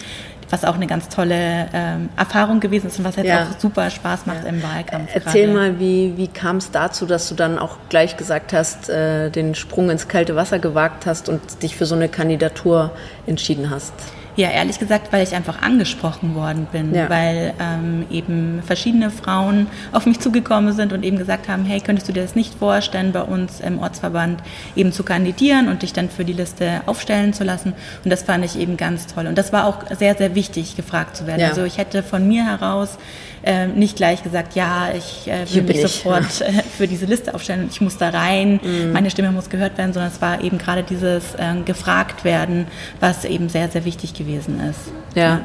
was 0.51 0.65
auch 0.65 0.75
eine 0.75 0.87
ganz 0.87 1.09
tolle 1.09 1.67
ähm, 1.73 2.09
Erfahrung 2.17 2.59
gewesen 2.59 2.87
ist 2.87 2.99
und 2.99 3.05
was 3.05 3.15
jetzt 3.15 3.27
ja. 3.27 3.43
auch 3.43 3.59
super 3.59 3.89
Spaß 3.89 4.25
macht 4.25 4.43
ja. 4.43 4.49
im 4.49 4.61
Wahlkampf. 4.61 5.09
Erzähl 5.13 5.47
gerade. 5.47 5.71
mal, 5.71 5.79
wie, 5.79 6.13
wie 6.17 6.27
kam 6.27 6.57
es 6.57 6.71
dazu, 6.71 7.05
dass 7.05 7.29
du 7.29 7.35
dann 7.35 7.57
auch 7.57 7.77
gleich 7.89 8.17
gesagt 8.17 8.53
hast, 8.53 8.89
äh, 8.89 9.29
den 9.29 9.55
Sprung 9.55 9.89
ins 9.89 10.07
kalte 10.07 10.35
Wasser 10.35 10.59
gewagt 10.59 11.05
hast 11.05 11.29
und 11.29 11.63
dich 11.63 11.75
für 11.75 11.85
so 11.85 11.95
eine 11.95 12.09
Kandidatur 12.09 12.91
entschieden 13.25 13.69
hast? 13.69 13.93
Ja, 14.35 14.49
ehrlich 14.49 14.79
gesagt, 14.79 15.11
weil 15.11 15.23
ich 15.23 15.35
einfach 15.35 15.61
angesprochen 15.61 16.35
worden 16.35 16.67
bin, 16.71 16.93
ja. 16.93 17.09
weil 17.09 17.53
ähm, 17.59 18.05
eben 18.09 18.61
verschiedene 18.65 19.11
Frauen 19.11 19.67
auf 19.91 20.05
mich 20.05 20.19
zugekommen 20.19 20.73
sind 20.73 20.93
und 20.93 21.03
eben 21.03 21.17
gesagt 21.17 21.49
haben, 21.49 21.65
hey, 21.65 21.79
könntest 21.79 22.07
du 22.07 22.13
dir 22.13 22.21
das 22.21 22.35
nicht 22.35 22.55
vorstellen, 22.55 23.11
bei 23.11 23.21
uns 23.21 23.59
im 23.59 23.79
Ortsverband 23.79 24.41
eben 24.75 24.91
zu 24.91 25.03
kandidieren 25.03 25.67
und 25.67 25.81
dich 25.81 25.93
dann 25.93 26.09
für 26.09 26.25
die 26.25 26.33
Liste 26.33 26.81
aufstellen 26.85 27.33
zu 27.33 27.43
lassen. 27.43 27.73
Und 28.03 28.11
das 28.11 28.23
fand 28.23 28.45
ich 28.45 28.57
eben 28.57 28.77
ganz 28.77 29.07
toll. 29.07 29.27
Und 29.27 29.37
das 29.37 29.51
war 29.51 29.65
auch 29.65 29.79
sehr, 29.97 30.15
sehr 30.15 30.35
wichtig, 30.35 30.75
gefragt 30.75 31.17
zu 31.17 31.27
werden. 31.27 31.41
Ja. 31.41 31.49
Also 31.49 31.63
ich 31.63 31.77
hätte 31.77 32.03
von 32.03 32.27
mir 32.27 32.45
heraus 32.45 32.97
äh, 33.43 33.67
nicht 33.67 33.95
gleich 33.95 34.23
gesagt, 34.23 34.55
ja, 34.55 34.89
ich 34.95 35.27
äh, 35.27 35.51
will 35.53 35.63
mich 35.63 35.81
sofort. 35.81 36.41
Äh, 36.41 36.63
für 36.77 36.87
diese 36.87 37.05
Liste 37.05 37.33
aufstellen, 37.33 37.67
ich 37.71 37.81
muss 37.81 37.97
da 37.97 38.09
rein, 38.09 38.59
mhm. 38.63 38.91
meine 38.93 39.09
Stimme 39.09 39.31
muss 39.31 39.49
gehört 39.49 39.77
werden, 39.77 39.93
sondern 39.93 40.11
es 40.11 40.21
war 40.21 40.41
eben 40.41 40.57
gerade 40.57 40.83
dieses 40.83 41.35
äh, 41.35 41.61
gefragt 41.65 42.23
werden, 42.23 42.67
was 42.99 43.25
eben 43.25 43.49
sehr, 43.49 43.69
sehr 43.69 43.85
wichtig 43.85 44.13
gewesen 44.13 44.30
ist. 44.37 44.91
ja. 45.15 45.23
ja. 45.23 45.41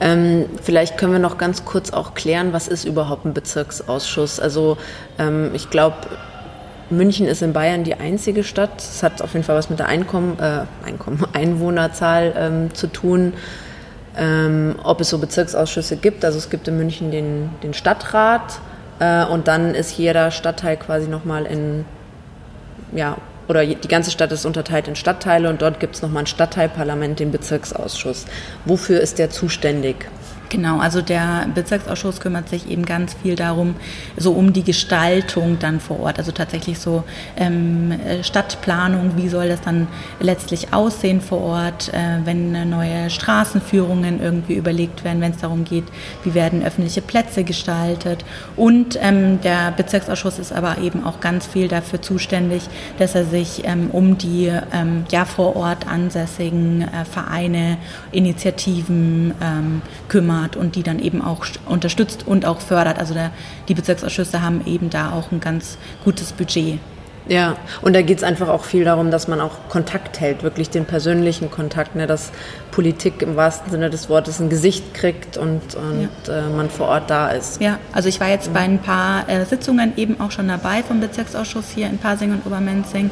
Ähm, 0.00 0.46
vielleicht 0.60 0.98
können 0.98 1.12
wir 1.12 1.20
noch 1.20 1.38
ganz 1.38 1.64
kurz 1.64 1.92
auch 1.92 2.14
klären, 2.14 2.52
was 2.52 2.66
ist 2.66 2.84
überhaupt 2.84 3.24
ein 3.24 3.32
Bezirksausschuss? 3.32 4.40
Also 4.40 4.76
ähm, 5.20 5.52
ich 5.54 5.70
glaube, 5.70 5.94
München 6.90 7.28
ist 7.28 7.42
in 7.42 7.52
Bayern 7.52 7.84
die 7.84 7.94
einzige 7.94 8.42
Stadt. 8.42 8.78
Es 8.78 9.04
hat 9.04 9.22
auf 9.22 9.34
jeden 9.34 9.44
Fall 9.44 9.54
was 9.54 9.70
mit 9.70 9.78
der 9.78 9.86
Einkommen, 9.86 10.36
äh, 10.40 10.64
Einkommen 10.84 11.24
Einwohnerzahl 11.32 12.34
ähm, 12.36 12.74
zu 12.74 12.88
tun 12.88 13.34
ähm, 14.16 14.76
ob 14.82 15.00
es 15.00 15.10
so 15.10 15.18
Bezirksausschüsse 15.18 15.96
gibt. 15.96 16.24
Also 16.24 16.38
es 16.38 16.50
gibt 16.50 16.68
in 16.68 16.76
München 16.76 17.10
den, 17.10 17.50
den 17.62 17.74
Stadtrat, 17.74 18.60
Äh, 19.00 19.24
und 19.24 19.48
dann 19.48 19.74
ist 19.74 19.96
jeder 19.96 20.30
Stadtteil 20.30 20.76
quasi 20.76 21.08
nochmal 21.08 21.46
in, 21.46 21.84
ja, 22.92 23.16
oder 23.48 23.66
die 23.66 23.88
ganze 23.88 24.10
Stadt 24.10 24.32
ist 24.32 24.44
unterteilt 24.44 24.88
in 24.88 24.96
Stadtteile 24.96 25.48
und 25.50 25.62
dort 25.62 25.80
gibt 25.80 25.94
es 25.94 26.02
nochmal 26.02 26.24
ein 26.24 26.26
Stadtteilparlament, 26.26 27.20
den 27.20 27.32
Bezirksausschuss. 27.32 28.24
Wofür 28.64 29.00
ist 29.00 29.18
der 29.18 29.30
zuständig? 29.30 30.06
Genau, 30.52 30.80
also 30.80 31.00
der 31.00 31.46
Bezirksausschuss 31.54 32.20
kümmert 32.20 32.50
sich 32.50 32.68
eben 32.68 32.84
ganz 32.84 33.14
viel 33.14 33.36
darum, 33.36 33.74
so 34.18 34.32
um 34.32 34.52
die 34.52 34.62
Gestaltung 34.62 35.58
dann 35.58 35.80
vor 35.80 36.00
Ort. 36.00 36.18
Also 36.18 36.30
tatsächlich 36.30 36.78
so 36.78 37.04
ähm, 37.38 37.98
Stadtplanung, 38.20 39.16
wie 39.16 39.30
soll 39.30 39.48
das 39.48 39.62
dann 39.62 39.88
letztlich 40.20 40.74
aussehen 40.74 41.22
vor 41.22 41.40
Ort, 41.40 41.88
äh, 41.94 42.18
wenn 42.26 42.68
neue 42.68 43.08
Straßenführungen 43.08 44.20
irgendwie 44.20 44.52
überlegt 44.52 45.04
werden, 45.04 45.22
wenn 45.22 45.30
es 45.30 45.38
darum 45.38 45.64
geht, 45.64 45.84
wie 46.22 46.34
werden 46.34 46.62
öffentliche 46.62 47.00
Plätze 47.00 47.44
gestaltet. 47.44 48.22
Und 48.54 48.98
ähm, 49.00 49.40
der 49.40 49.70
Bezirksausschuss 49.70 50.38
ist 50.38 50.52
aber 50.52 50.76
eben 50.82 51.02
auch 51.06 51.20
ganz 51.20 51.46
viel 51.46 51.68
dafür 51.68 52.02
zuständig, 52.02 52.68
dass 52.98 53.14
er 53.14 53.24
sich 53.24 53.62
ähm, 53.64 53.88
um 53.90 54.18
die 54.18 54.52
ähm, 54.74 55.06
ja 55.10 55.24
vor 55.24 55.56
Ort 55.56 55.88
ansässigen 55.88 56.82
äh, 56.82 57.06
Vereine, 57.06 57.78
Initiativen 58.10 59.32
ähm, 59.40 59.80
kümmert 60.08 60.41
hat 60.42 60.56
und 60.56 60.74
die 60.76 60.82
dann 60.82 60.98
eben 60.98 61.22
auch 61.22 61.46
unterstützt 61.66 62.26
und 62.26 62.44
auch 62.44 62.60
fördert. 62.60 62.98
Also 62.98 63.14
der, 63.14 63.30
die 63.68 63.74
Bezirksausschüsse 63.74 64.42
haben 64.42 64.66
eben 64.66 64.90
da 64.90 65.12
auch 65.12 65.32
ein 65.32 65.40
ganz 65.40 65.78
gutes 66.04 66.32
Budget. 66.32 66.78
Ja, 67.28 67.56
und 67.82 67.94
da 67.94 68.02
geht 68.02 68.18
es 68.18 68.24
einfach 68.24 68.48
auch 68.48 68.64
viel 68.64 68.84
darum, 68.84 69.12
dass 69.12 69.28
man 69.28 69.40
auch 69.40 69.68
Kontakt 69.68 70.20
hält, 70.20 70.42
wirklich 70.42 70.70
den 70.70 70.86
persönlichen 70.86 71.50
Kontakt, 71.50 71.94
ne, 71.94 72.06
dass 72.06 72.32
Politik 72.72 73.22
im 73.22 73.36
wahrsten 73.36 73.70
Sinne 73.70 73.90
des 73.90 74.08
Wortes 74.08 74.40
ein 74.40 74.48
Gesicht 74.48 74.92
kriegt 74.92 75.36
und, 75.36 75.76
und 75.76 76.08
ja. 76.26 76.38
äh, 76.38 76.48
man 76.50 76.68
vor 76.68 76.88
Ort 76.88 77.10
da 77.10 77.28
ist. 77.28 77.60
Ja, 77.60 77.78
also 77.92 78.08
ich 78.08 78.18
war 78.18 78.28
jetzt 78.28 78.52
bei 78.52 78.60
ein 78.60 78.80
paar 78.80 79.28
äh, 79.28 79.44
Sitzungen 79.44 79.92
eben 79.96 80.20
auch 80.20 80.32
schon 80.32 80.48
dabei 80.48 80.82
vom 80.82 81.00
Bezirksausschuss 81.00 81.66
hier 81.72 81.86
in 81.86 81.98
Pasing 81.98 82.32
und 82.32 82.44
Obermenzing. 82.44 83.10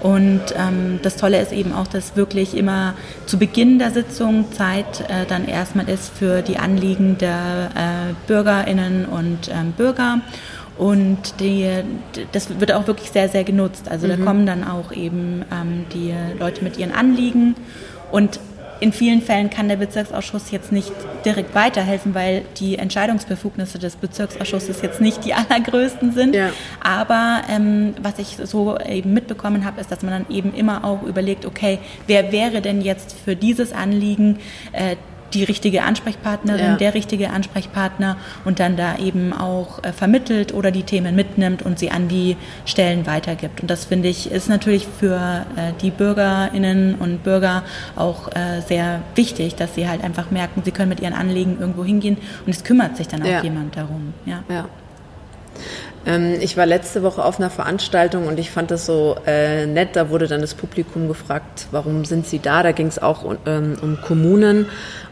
Und 0.00 0.42
ähm, 0.56 1.00
das 1.02 1.16
Tolle 1.16 1.40
ist 1.40 1.52
eben 1.52 1.72
auch, 1.72 1.86
dass 1.86 2.16
wirklich 2.16 2.56
immer 2.56 2.94
zu 3.26 3.38
Beginn 3.38 3.78
der 3.78 3.90
Sitzung 3.90 4.52
Zeit 4.52 5.00
äh, 5.08 5.26
dann 5.28 5.46
erstmal 5.46 5.88
ist 5.88 6.10
für 6.10 6.42
die 6.42 6.58
Anliegen 6.58 7.18
der 7.18 7.70
äh, 7.74 8.14
Bürgerinnen 8.26 9.06
und 9.06 9.48
ähm, 9.48 9.72
Bürger. 9.72 10.20
Und 10.76 11.40
die, 11.40 11.68
das 12.30 12.60
wird 12.60 12.72
auch 12.72 12.86
wirklich 12.86 13.10
sehr, 13.10 13.28
sehr 13.28 13.42
genutzt. 13.42 13.90
Also 13.90 14.06
mhm. 14.06 14.10
da 14.10 14.16
kommen 14.24 14.46
dann 14.46 14.62
auch 14.62 14.92
eben 14.92 15.44
ähm, 15.52 15.86
die 15.92 16.14
Leute 16.38 16.62
mit 16.62 16.78
ihren 16.78 16.92
Anliegen. 16.92 17.56
Und 18.12 18.38
in 18.80 18.92
vielen 18.92 19.22
Fällen 19.22 19.50
kann 19.50 19.68
der 19.68 19.76
Bezirksausschuss 19.76 20.50
jetzt 20.50 20.72
nicht 20.72 20.92
direkt 21.24 21.54
weiterhelfen, 21.54 22.14
weil 22.14 22.42
die 22.58 22.78
Entscheidungsbefugnisse 22.78 23.78
des 23.78 23.96
Bezirksausschusses 23.96 24.82
jetzt 24.82 25.00
nicht 25.00 25.24
die 25.24 25.34
allergrößten 25.34 26.12
sind. 26.12 26.34
Ja. 26.34 26.50
Aber 26.80 27.42
ähm, 27.50 27.94
was 28.02 28.18
ich 28.18 28.36
so 28.44 28.78
eben 28.78 29.14
mitbekommen 29.14 29.64
habe, 29.64 29.80
ist, 29.80 29.90
dass 29.90 30.02
man 30.02 30.12
dann 30.12 30.34
eben 30.34 30.54
immer 30.54 30.84
auch 30.84 31.02
überlegt, 31.02 31.44
okay, 31.44 31.78
wer 32.06 32.32
wäre 32.32 32.60
denn 32.60 32.80
jetzt 32.80 33.14
für 33.24 33.36
dieses 33.36 33.72
Anliegen 33.72 34.38
äh, 34.72 34.96
die 35.34 35.44
richtige 35.44 35.82
Ansprechpartnerin, 35.82 36.64
ja. 36.64 36.76
der 36.76 36.94
richtige 36.94 37.30
Ansprechpartner 37.30 38.16
und 38.44 38.60
dann 38.60 38.76
da 38.76 38.96
eben 38.98 39.32
auch 39.32 39.82
äh, 39.82 39.92
vermittelt 39.92 40.54
oder 40.54 40.70
die 40.70 40.82
Themen 40.82 41.14
mitnimmt 41.14 41.62
und 41.62 41.78
sie 41.78 41.90
an 41.90 42.08
die 42.08 42.36
Stellen 42.64 43.06
weitergibt. 43.06 43.60
Und 43.60 43.70
das 43.70 43.84
finde 43.84 44.08
ich 44.08 44.30
ist 44.30 44.48
natürlich 44.48 44.86
für 44.86 45.46
äh, 45.56 45.72
die 45.80 45.90
Bürgerinnen 45.90 46.94
und 46.96 47.22
Bürger 47.24 47.62
auch 47.96 48.28
äh, 48.28 48.60
sehr 48.66 49.02
wichtig, 49.14 49.54
dass 49.54 49.74
sie 49.74 49.88
halt 49.88 50.02
einfach 50.02 50.30
merken, 50.30 50.62
sie 50.64 50.70
können 50.70 50.88
mit 50.88 51.00
ihren 51.00 51.14
Anliegen 51.14 51.58
irgendwo 51.60 51.84
hingehen 51.84 52.16
und 52.46 52.54
es 52.54 52.64
kümmert 52.64 52.96
sich 52.96 53.08
dann 53.08 53.22
auch 53.22 53.26
ja. 53.26 53.42
jemand 53.42 53.76
darum. 53.76 54.14
Ja. 54.26 54.42
ja. 54.48 54.66
Ähm, 56.08 56.36
ich 56.40 56.56
war 56.56 56.64
letzte 56.64 57.02
Woche 57.02 57.24
auf 57.24 57.38
einer 57.38 57.50
Veranstaltung 57.50 58.26
und 58.26 58.40
ich 58.40 58.50
fand 58.50 58.70
das 58.70 58.86
so 58.86 59.16
äh, 59.26 59.66
nett. 59.66 59.90
Da 59.94 60.08
wurde 60.08 60.26
dann 60.26 60.40
das 60.40 60.54
Publikum 60.54 61.06
gefragt, 61.06 61.66
warum 61.70 62.04
sind 62.06 62.26
Sie 62.26 62.38
da? 62.38 62.62
Da 62.62 62.72
ging 62.72 62.86
es 62.86 62.98
auch 62.98 63.22
um, 63.22 63.36
ähm, 63.46 63.76
um 63.82 64.00
Kommunen 64.00 64.66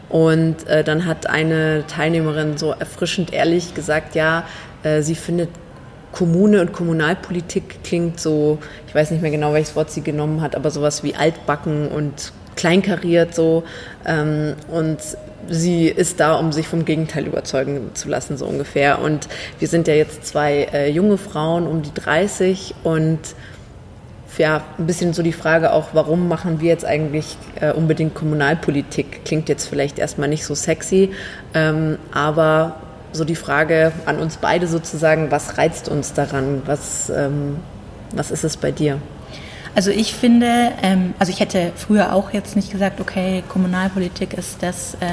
und 0.09 0.67
äh, 0.67 0.83
dann 0.83 1.05
hat 1.05 1.27
eine 1.27 1.85
Teilnehmerin 1.87 2.57
so 2.57 2.71
erfrischend 2.71 3.31
ehrlich 3.31 3.75
gesagt, 3.75 4.15
ja, 4.15 4.43
äh, 4.83 5.01
sie 5.01 5.15
findet 5.15 5.49
Kommune 6.13 6.61
und 6.61 6.73
Kommunalpolitik 6.73 7.83
klingt 7.83 8.19
so, 8.19 8.57
ich 8.87 8.95
weiß 8.95 9.11
nicht 9.11 9.21
mehr 9.21 9.29
genau, 9.29 9.53
welches 9.53 9.75
Wort 9.75 9.91
sie 9.91 10.01
genommen 10.01 10.41
hat, 10.41 10.55
aber 10.55 10.71
sowas 10.71 11.03
wie 11.03 11.13
altbacken 11.13 11.89
und 11.89 12.31
kleinkariert 12.55 13.35
so. 13.35 13.63
Ähm, 14.05 14.55
und 14.69 14.97
sie 15.49 15.87
ist 15.87 16.19
da, 16.19 16.35
um 16.35 16.51
sich 16.51 16.67
vom 16.67 16.85
Gegenteil 16.85 17.25
überzeugen 17.25 17.91
zu 17.93 18.09
lassen, 18.09 18.37
so 18.37 18.45
ungefähr. 18.45 18.99
Und 19.01 19.27
wir 19.59 19.67
sind 19.67 19.87
ja 19.87 19.93
jetzt 19.93 20.25
zwei 20.25 20.67
äh, 20.73 20.89
junge 20.89 21.17
Frauen 21.17 21.67
um 21.67 21.81
die 21.81 21.93
30 21.93 22.75
und 22.83 23.19
ja, 24.37 24.63
ein 24.77 24.85
bisschen 24.85 25.13
so 25.13 25.23
die 25.23 25.33
Frage 25.33 25.73
auch, 25.73 25.89
warum 25.93 26.27
machen 26.27 26.61
wir 26.61 26.69
jetzt 26.69 26.85
eigentlich 26.85 27.37
äh, 27.59 27.71
unbedingt 27.71 28.13
Kommunalpolitik? 28.13 29.25
Klingt 29.25 29.49
jetzt 29.49 29.67
vielleicht 29.67 29.97
erstmal 29.97 30.29
nicht 30.29 30.45
so 30.45 30.53
sexy, 30.53 31.11
ähm, 31.55 31.97
aber 32.11 32.75
so 33.13 33.25
die 33.25 33.35
Frage 33.35 33.91
an 34.05 34.19
uns 34.19 34.37
beide 34.37 34.67
sozusagen, 34.67 35.31
was 35.31 35.57
reizt 35.57 35.89
uns 35.89 36.13
daran? 36.13 36.61
Was, 36.65 37.09
ähm, 37.09 37.57
was 38.15 38.29
ist 38.31 38.43
es 38.43 38.57
bei 38.57 38.71
dir? 38.71 38.99
Also 39.77 39.91
ich 39.91 40.15
finde, 40.15 40.71
ähm, 40.81 41.13
also 41.19 41.31
ich 41.31 41.39
hätte 41.39 41.71
früher 41.75 42.11
auch 42.11 42.33
jetzt 42.33 42.55
nicht 42.55 42.71
gesagt, 42.71 42.99
okay, 42.99 43.43
Kommunalpolitik 43.47 44.33
ist 44.33 44.63
das, 44.63 44.95
äh, 44.95 45.05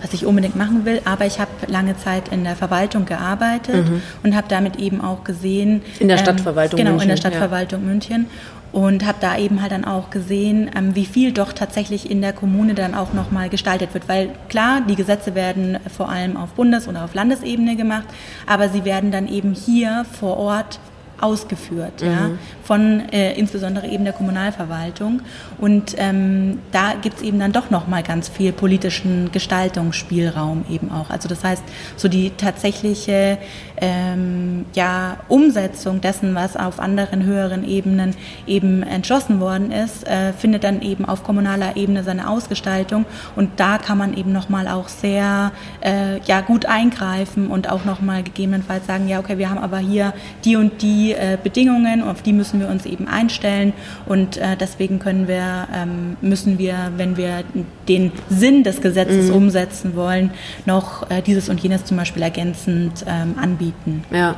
was 0.00 0.14
ich 0.14 0.24
unbedingt 0.24 0.56
machen 0.56 0.86
will, 0.86 1.02
aber 1.04 1.26
ich 1.26 1.38
habe 1.38 1.50
lange 1.66 1.94
Zeit 1.98 2.28
in 2.28 2.42
der 2.42 2.56
Verwaltung 2.56 3.04
gearbeitet 3.04 3.86
mhm. 3.86 4.00
und 4.22 4.34
habe 4.34 4.46
damit 4.48 4.76
eben 4.76 5.02
auch 5.02 5.24
gesehen. 5.24 5.82
In 5.98 6.08
der 6.08 6.16
ähm, 6.16 6.22
Stadtverwaltung 6.22 6.78
Genau, 6.78 6.92
München, 6.92 7.10
in 7.10 7.16
der 7.16 7.16
Stadtverwaltung 7.18 7.82
ja. 7.82 7.86
München 7.86 8.26
und 8.72 9.04
habe 9.04 9.18
da 9.20 9.36
eben 9.36 9.60
halt 9.60 9.72
dann 9.72 9.84
auch 9.84 10.08
gesehen, 10.08 10.70
ähm, 10.74 10.94
wie 10.94 11.04
viel 11.04 11.32
doch 11.32 11.52
tatsächlich 11.52 12.10
in 12.10 12.22
der 12.22 12.32
Kommune 12.32 12.72
dann 12.72 12.94
auch 12.94 13.12
nochmal 13.12 13.50
gestaltet 13.50 13.92
wird. 13.92 14.08
Weil 14.08 14.30
klar, 14.48 14.80
die 14.88 14.96
Gesetze 14.96 15.34
werden 15.34 15.78
vor 15.94 16.08
allem 16.08 16.38
auf 16.38 16.54
Bundes- 16.54 16.88
oder 16.88 17.04
auf 17.04 17.12
Landesebene 17.12 17.76
gemacht, 17.76 18.06
aber 18.46 18.70
sie 18.70 18.86
werden 18.86 19.10
dann 19.10 19.28
eben 19.28 19.52
hier 19.52 20.06
vor 20.18 20.38
Ort 20.38 20.80
ausgeführt, 21.20 22.00
mhm. 22.00 22.06
ja, 22.06 22.30
von 22.62 23.08
äh, 23.10 23.32
insbesondere 23.34 23.88
eben 23.88 24.04
der 24.04 24.12
Kommunalverwaltung. 24.12 25.22
Und 25.58 25.94
ähm, 25.98 26.60
da 26.72 26.94
gibt 27.00 27.16
es 27.16 27.22
eben 27.22 27.38
dann 27.38 27.52
doch 27.52 27.70
nochmal 27.70 28.02
ganz 28.02 28.28
viel 28.28 28.52
politischen 28.52 29.30
Gestaltungsspielraum 29.32 30.64
eben 30.70 30.90
auch. 30.90 31.10
Also 31.10 31.28
das 31.28 31.44
heißt, 31.44 31.62
so 31.96 32.08
die 32.08 32.30
tatsächliche 32.30 33.38
ähm, 33.80 34.66
ja, 34.74 35.18
Umsetzung 35.28 36.00
dessen, 36.00 36.34
was 36.34 36.56
auf 36.56 36.80
anderen 36.80 37.24
höheren 37.24 37.66
Ebenen 37.66 38.14
eben 38.46 38.82
entschlossen 38.82 39.40
worden 39.40 39.70
ist, 39.70 40.06
äh, 40.06 40.32
findet 40.32 40.64
dann 40.64 40.82
eben 40.82 41.04
auf 41.04 41.22
kommunaler 41.22 41.76
Ebene 41.76 42.02
seine 42.02 42.28
Ausgestaltung. 42.28 43.04
Und 43.36 43.50
da 43.56 43.78
kann 43.78 43.98
man 43.98 44.16
eben 44.16 44.32
nochmal 44.32 44.68
auch 44.68 44.88
sehr 44.88 45.52
äh, 45.80 46.20
ja, 46.26 46.40
gut 46.40 46.66
eingreifen 46.66 47.48
und 47.48 47.70
auch 47.70 47.84
nochmal 47.84 48.22
gegebenenfalls 48.22 48.86
sagen, 48.86 49.08
ja, 49.08 49.18
okay, 49.18 49.38
wir 49.38 49.50
haben 49.50 49.58
aber 49.58 49.78
hier 49.78 50.12
die 50.44 50.56
und 50.56 50.82
die 50.82 51.12
äh, 51.12 51.38
Bedingungen, 51.42 52.02
auf 52.02 52.22
die 52.22 52.32
müssen 52.32 52.60
wir 52.60 52.68
uns 52.68 52.86
eben 52.86 53.08
einstellen 53.08 53.72
und 54.06 54.36
äh, 54.36 54.56
deswegen 54.58 54.98
können 54.98 55.28
wir, 55.28 55.68
ähm, 55.74 56.16
müssen 56.20 56.58
wir, 56.58 56.92
wenn 56.96 57.16
wir 57.16 57.44
den 57.88 58.12
Sinn 58.28 58.64
des 58.64 58.80
Gesetzes 58.80 59.28
mhm. 59.28 59.36
umsetzen 59.36 59.94
wollen, 59.94 60.30
noch 60.66 61.08
äh, 61.10 61.22
dieses 61.22 61.48
und 61.48 61.60
jenes 61.60 61.84
zum 61.84 61.96
Beispiel 61.96 62.22
ergänzend 62.22 63.04
ähm, 63.06 63.36
anbieten. 63.38 63.67
Ja. 64.10 64.36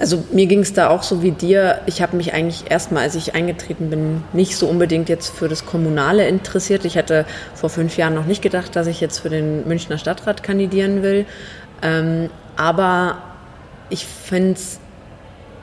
Also 0.00 0.24
mir 0.32 0.46
ging 0.46 0.60
es 0.60 0.72
da 0.72 0.88
auch 0.88 1.04
so 1.04 1.22
wie 1.22 1.30
dir. 1.30 1.80
Ich 1.86 2.02
habe 2.02 2.16
mich 2.16 2.34
eigentlich 2.34 2.70
erstmal, 2.70 3.04
als 3.04 3.14
ich 3.14 3.34
eingetreten 3.34 3.90
bin, 3.90 4.24
nicht 4.32 4.56
so 4.56 4.66
unbedingt 4.66 5.08
jetzt 5.08 5.28
für 5.28 5.48
das 5.48 5.66
Kommunale 5.66 6.26
interessiert. 6.26 6.84
Ich 6.84 6.98
hatte 6.98 7.24
vor 7.54 7.70
fünf 7.70 7.96
Jahren 7.96 8.14
noch 8.14 8.26
nicht 8.26 8.42
gedacht, 8.42 8.74
dass 8.74 8.88
ich 8.88 9.00
jetzt 9.00 9.20
für 9.20 9.30
den 9.30 9.66
Münchner 9.68 9.98
Stadtrat 9.98 10.42
kandidieren 10.42 11.02
will. 11.02 11.26
Ähm, 11.82 12.30
aber 12.56 13.18
ich 13.88 14.06
finde 14.06 14.54
es 14.54 14.80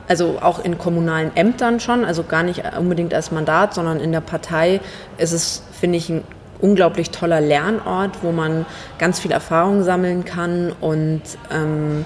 also 0.08 0.38
auch 0.40 0.64
in 0.64 0.78
kommunalen 0.78 1.34
Ämtern 1.36 1.80
schon, 1.80 2.04
also 2.04 2.22
gar 2.22 2.42
nicht 2.42 2.62
unbedingt 2.78 3.14
als 3.14 3.30
Mandat, 3.30 3.74
sondern 3.74 4.00
in 4.00 4.12
der 4.12 4.20
Partei 4.20 4.80
ist 5.18 5.32
es, 5.32 5.62
finde 5.78 5.98
ich, 5.98 6.08
ein 6.08 6.24
unglaublich 6.60 7.10
toller 7.10 7.40
Lernort, 7.40 8.22
wo 8.22 8.32
man 8.32 8.66
ganz 8.98 9.20
viel 9.20 9.32
Erfahrung 9.32 9.84
sammeln 9.84 10.24
kann 10.24 10.72
und 10.80 11.22
ähm, 11.52 12.04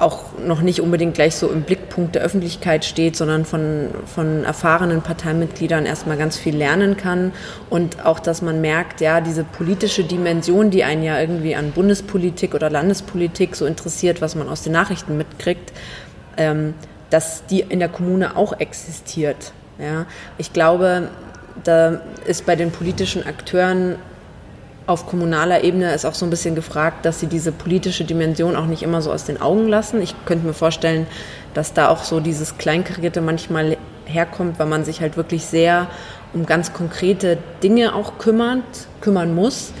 auch 0.00 0.38
noch 0.44 0.62
nicht 0.62 0.80
unbedingt 0.80 1.14
gleich 1.14 1.36
so 1.36 1.48
im 1.48 1.62
Blickpunkt 1.62 2.14
der 2.14 2.22
Öffentlichkeit 2.22 2.84
steht, 2.84 3.16
sondern 3.16 3.44
von, 3.44 3.88
von 4.06 4.44
erfahrenen 4.44 5.02
Parteimitgliedern 5.02 5.86
erstmal 5.86 6.16
ganz 6.16 6.36
viel 6.36 6.56
lernen 6.56 6.96
kann. 6.96 7.32
Und 7.68 8.04
auch, 8.04 8.20
dass 8.20 8.42
man 8.42 8.60
merkt, 8.60 9.00
ja, 9.00 9.20
diese 9.20 9.44
politische 9.44 10.04
Dimension, 10.04 10.70
die 10.70 10.84
einen 10.84 11.02
ja 11.02 11.20
irgendwie 11.20 11.54
an 11.54 11.72
Bundespolitik 11.72 12.54
oder 12.54 12.70
Landespolitik 12.70 13.56
so 13.56 13.66
interessiert, 13.66 14.20
was 14.20 14.34
man 14.34 14.48
aus 14.48 14.62
den 14.62 14.72
Nachrichten 14.72 15.16
mitkriegt, 15.16 15.72
ähm, 16.36 16.74
dass 17.10 17.44
die 17.46 17.60
in 17.60 17.78
der 17.78 17.88
Kommune 17.88 18.36
auch 18.36 18.58
existiert. 18.58 19.52
Ja. 19.78 20.06
Ich 20.38 20.52
glaube, 20.52 21.08
da 21.64 22.00
ist 22.26 22.46
bei 22.46 22.56
den 22.56 22.70
politischen 22.70 23.26
Akteuren 23.26 23.96
auf 24.90 25.06
kommunaler 25.06 25.62
Ebene 25.62 25.94
ist 25.94 26.04
auch 26.04 26.14
so 26.14 26.26
ein 26.26 26.30
bisschen 26.30 26.54
gefragt, 26.54 27.04
dass 27.04 27.20
sie 27.20 27.28
diese 27.28 27.52
politische 27.52 28.04
Dimension 28.04 28.56
auch 28.56 28.66
nicht 28.66 28.82
immer 28.82 29.00
so 29.00 29.12
aus 29.12 29.24
den 29.24 29.40
Augen 29.40 29.68
lassen. 29.68 30.02
Ich 30.02 30.14
könnte 30.26 30.46
mir 30.46 30.52
vorstellen, 30.52 31.06
dass 31.54 31.72
da 31.72 31.88
auch 31.88 32.02
so 32.02 32.20
dieses 32.20 32.58
Kleinkarierte 32.58 33.20
manchmal 33.20 33.76
herkommt, 34.04 34.58
weil 34.58 34.66
man 34.66 34.84
sich 34.84 35.00
halt 35.00 35.16
wirklich 35.16 35.46
sehr 35.46 35.86
um 36.32 36.44
ganz 36.44 36.72
konkrete 36.72 37.38
Dinge 37.62 37.94
auch 37.94 38.18
kümmert, 38.18 38.64
kümmern 39.00 39.34
muss. 39.34 39.72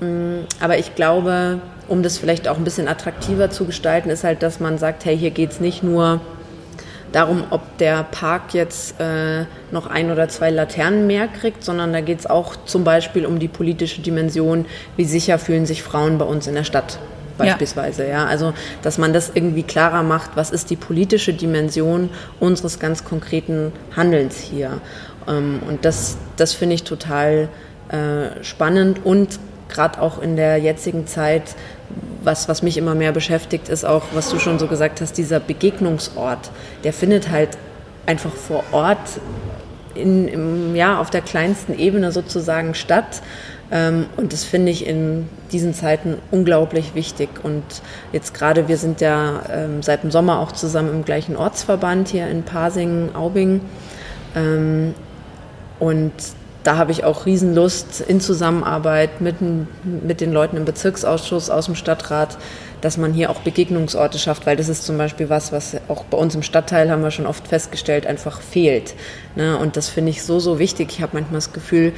Mm, 0.00 0.40
aber 0.60 0.78
ich 0.78 0.94
glaube, 0.96 1.60
um 1.88 2.02
das 2.02 2.18
vielleicht 2.18 2.48
auch 2.48 2.56
ein 2.56 2.64
bisschen 2.64 2.88
attraktiver 2.88 3.50
zu 3.50 3.64
gestalten, 3.66 4.10
ist 4.10 4.24
halt, 4.24 4.42
dass 4.42 4.58
man 4.58 4.78
sagt, 4.78 5.04
hey, 5.04 5.16
hier 5.16 5.30
geht 5.30 5.52
es 5.52 5.60
nicht 5.60 5.84
nur 5.84 6.20
darum, 7.12 7.44
ob 7.50 7.78
der 7.78 8.04
Park 8.04 8.54
jetzt 8.54 9.00
äh, 9.00 9.44
noch 9.70 9.86
ein 9.86 10.10
oder 10.10 10.28
zwei 10.28 10.50
Laternen 10.50 11.06
mehr 11.06 11.28
kriegt, 11.28 11.64
sondern 11.64 11.92
da 11.92 12.00
geht 12.00 12.20
es 12.20 12.26
auch 12.26 12.56
zum 12.64 12.84
Beispiel 12.84 13.26
um 13.26 13.38
die 13.38 13.48
politische 13.48 14.00
Dimension, 14.00 14.66
wie 14.96 15.04
sicher 15.04 15.38
fühlen 15.38 15.66
sich 15.66 15.82
Frauen 15.82 16.18
bei 16.18 16.24
uns 16.24 16.46
in 16.46 16.54
der 16.54 16.64
Stadt 16.64 16.98
beispielsweise. 17.38 18.04
Ja. 18.04 18.10
ja. 18.10 18.26
Also, 18.26 18.52
dass 18.82 18.98
man 18.98 19.12
das 19.12 19.30
irgendwie 19.34 19.62
klarer 19.62 20.02
macht, 20.02 20.30
was 20.34 20.50
ist 20.50 20.70
die 20.70 20.76
politische 20.76 21.32
Dimension 21.32 22.10
unseres 22.40 22.78
ganz 22.78 23.04
konkreten 23.04 23.72
Handelns 23.94 24.38
hier. 24.38 24.80
Ähm, 25.28 25.60
und 25.68 25.84
das, 25.84 26.16
das 26.36 26.52
finde 26.52 26.74
ich 26.74 26.84
total 26.84 27.48
äh, 27.88 28.42
spannend 28.42 29.04
und 29.04 29.38
gerade 29.68 30.00
auch 30.00 30.20
in 30.22 30.36
der 30.36 30.58
jetzigen 30.58 31.06
Zeit, 31.06 31.54
was, 32.22 32.48
was 32.48 32.62
mich 32.62 32.76
immer 32.76 32.94
mehr 32.94 33.12
beschäftigt, 33.12 33.68
ist 33.68 33.84
auch, 33.84 34.02
was 34.12 34.30
du 34.30 34.38
schon 34.38 34.58
so 34.58 34.66
gesagt 34.66 35.00
hast, 35.00 35.16
dieser 35.16 35.40
Begegnungsort, 35.40 36.50
der 36.84 36.92
findet 36.92 37.30
halt 37.30 37.50
einfach 38.06 38.32
vor 38.32 38.64
Ort 38.72 39.20
in, 39.94 40.28
im, 40.28 40.76
ja, 40.76 41.00
auf 41.00 41.10
der 41.10 41.22
kleinsten 41.22 41.78
Ebene 41.78 42.12
sozusagen 42.12 42.74
statt. 42.74 43.22
Ähm, 43.70 44.06
und 44.16 44.32
das 44.32 44.44
finde 44.44 44.70
ich 44.70 44.86
in 44.86 45.28
diesen 45.52 45.74
Zeiten 45.74 46.18
unglaublich 46.30 46.94
wichtig. 46.94 47.28
Und 47.42 47.64
jetzt 48.12 48.34
gerade, 48.34 48.68
wir 48.68 48.76
sind 48.76 49.00
ja 49.00 49.42
ähm, 49.50 49.82
seit 49.82 50.02
dem 50.02 50.10
Sommer 50.10 50.40
auch 50.40 50.52
zusammen 50.52 50.90
im 50.90 51.04
gleichen 51.04 51.36
Ortsverband 51.36 52.08
hier 52.08 52.28
in 52.28 52.42
Pasing, 52.42 53.10
Aubing. 53.14 53.60
Ähm, 54.34 54.94
und 55.78 56.12
da 56.66 56.76
habe 56.76 56.90
ich 56.90 57.04
auch 57.04 57.26
Riesenlust 57.26 58.00
in 58.00 58.20
Zusammenarbeit 58.20 59.20
mit, 59.20 59.36
mit 59.84 60.20
den 60.20 60.32
Leuten 60.32 60.56
im 60.56 60.64
Bezirksausschuss, 60.64 61.48
aus 61.48 61.66
dem 61.66 61.76
Stadtrat, 61.76 62.38
dass 62.80 62.96
man 62.96 63.12
hier 63.12 63.30
auch 63.30 63.40
Begegnungsorte 63.40 64.18
schafft, 64.18 64.46
weil 64.46 64.56
das 64.56 64.68
ist 64.68 64.84
zum 64.84 64.98
Beispiel 64.98 65.30
was, 65.30 65.52
was 65.52 65.76
auch 65.86 66.04
bei 66.04 66.18
uns 66.18 66.34
im 66.34 66.42
Stadtteil, 66.42 66.90
haben 66.90 67.02
wir 67.02 67.12
schon 67.12 67.26
oft 67.26 67.46
festgestellt, 67.46 68.06
einfach 68.06 68.40
fehlt. 68.40 68.94
Ne? 69.36 69.56
Und 69.56 69.76
das 69.76 69.88
finde 69.88 70.10
ich 70.10 70.24
so, 70.24 70.40
so 70.40 70.58
wichtig. 70.58 70.88
Ich 70.90 71.02
habe 71.02 71.12
manchmal 71.14 71.38
das 71.38 71.52
Gefühl, 71.52 71.92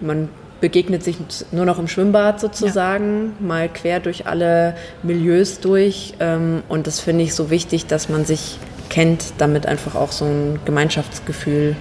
man 0.00 0.28
begegnet 0.60 1.04
sich 1.04 1.16
nur 1.52 1.64
noch 1.64 1.78
im 1.78 1.86
Schwimmbad 1.86 2.40
sozusagen, 2.40 3.34
ja. 3.40 3.46
mal 3.46 3.68
quer 3.68 4.00
durch 4.00 4.26
alle 4.26 4.74
Milieus 5.04 5.60
durch. 5.60 6.14
Ähm, 6.18 6.64
und 6.68 6.88
das 6.88 6.98
finde 6.98 7.22
ich 7.22 7.34
so 7.34 7.50
wichtig, 7.50 7.86
dass 7.86 8.08
man 8.08 8.24
sich 8.24 8.58
kennt, 8.88 9.34
damit 9.38 9.66
einfach 9.66 9.94
auch 9.94 10.10
so 10.10 10.24
ein 10.24 10.58
Gemeinschaftsgefühl 10.64 11.76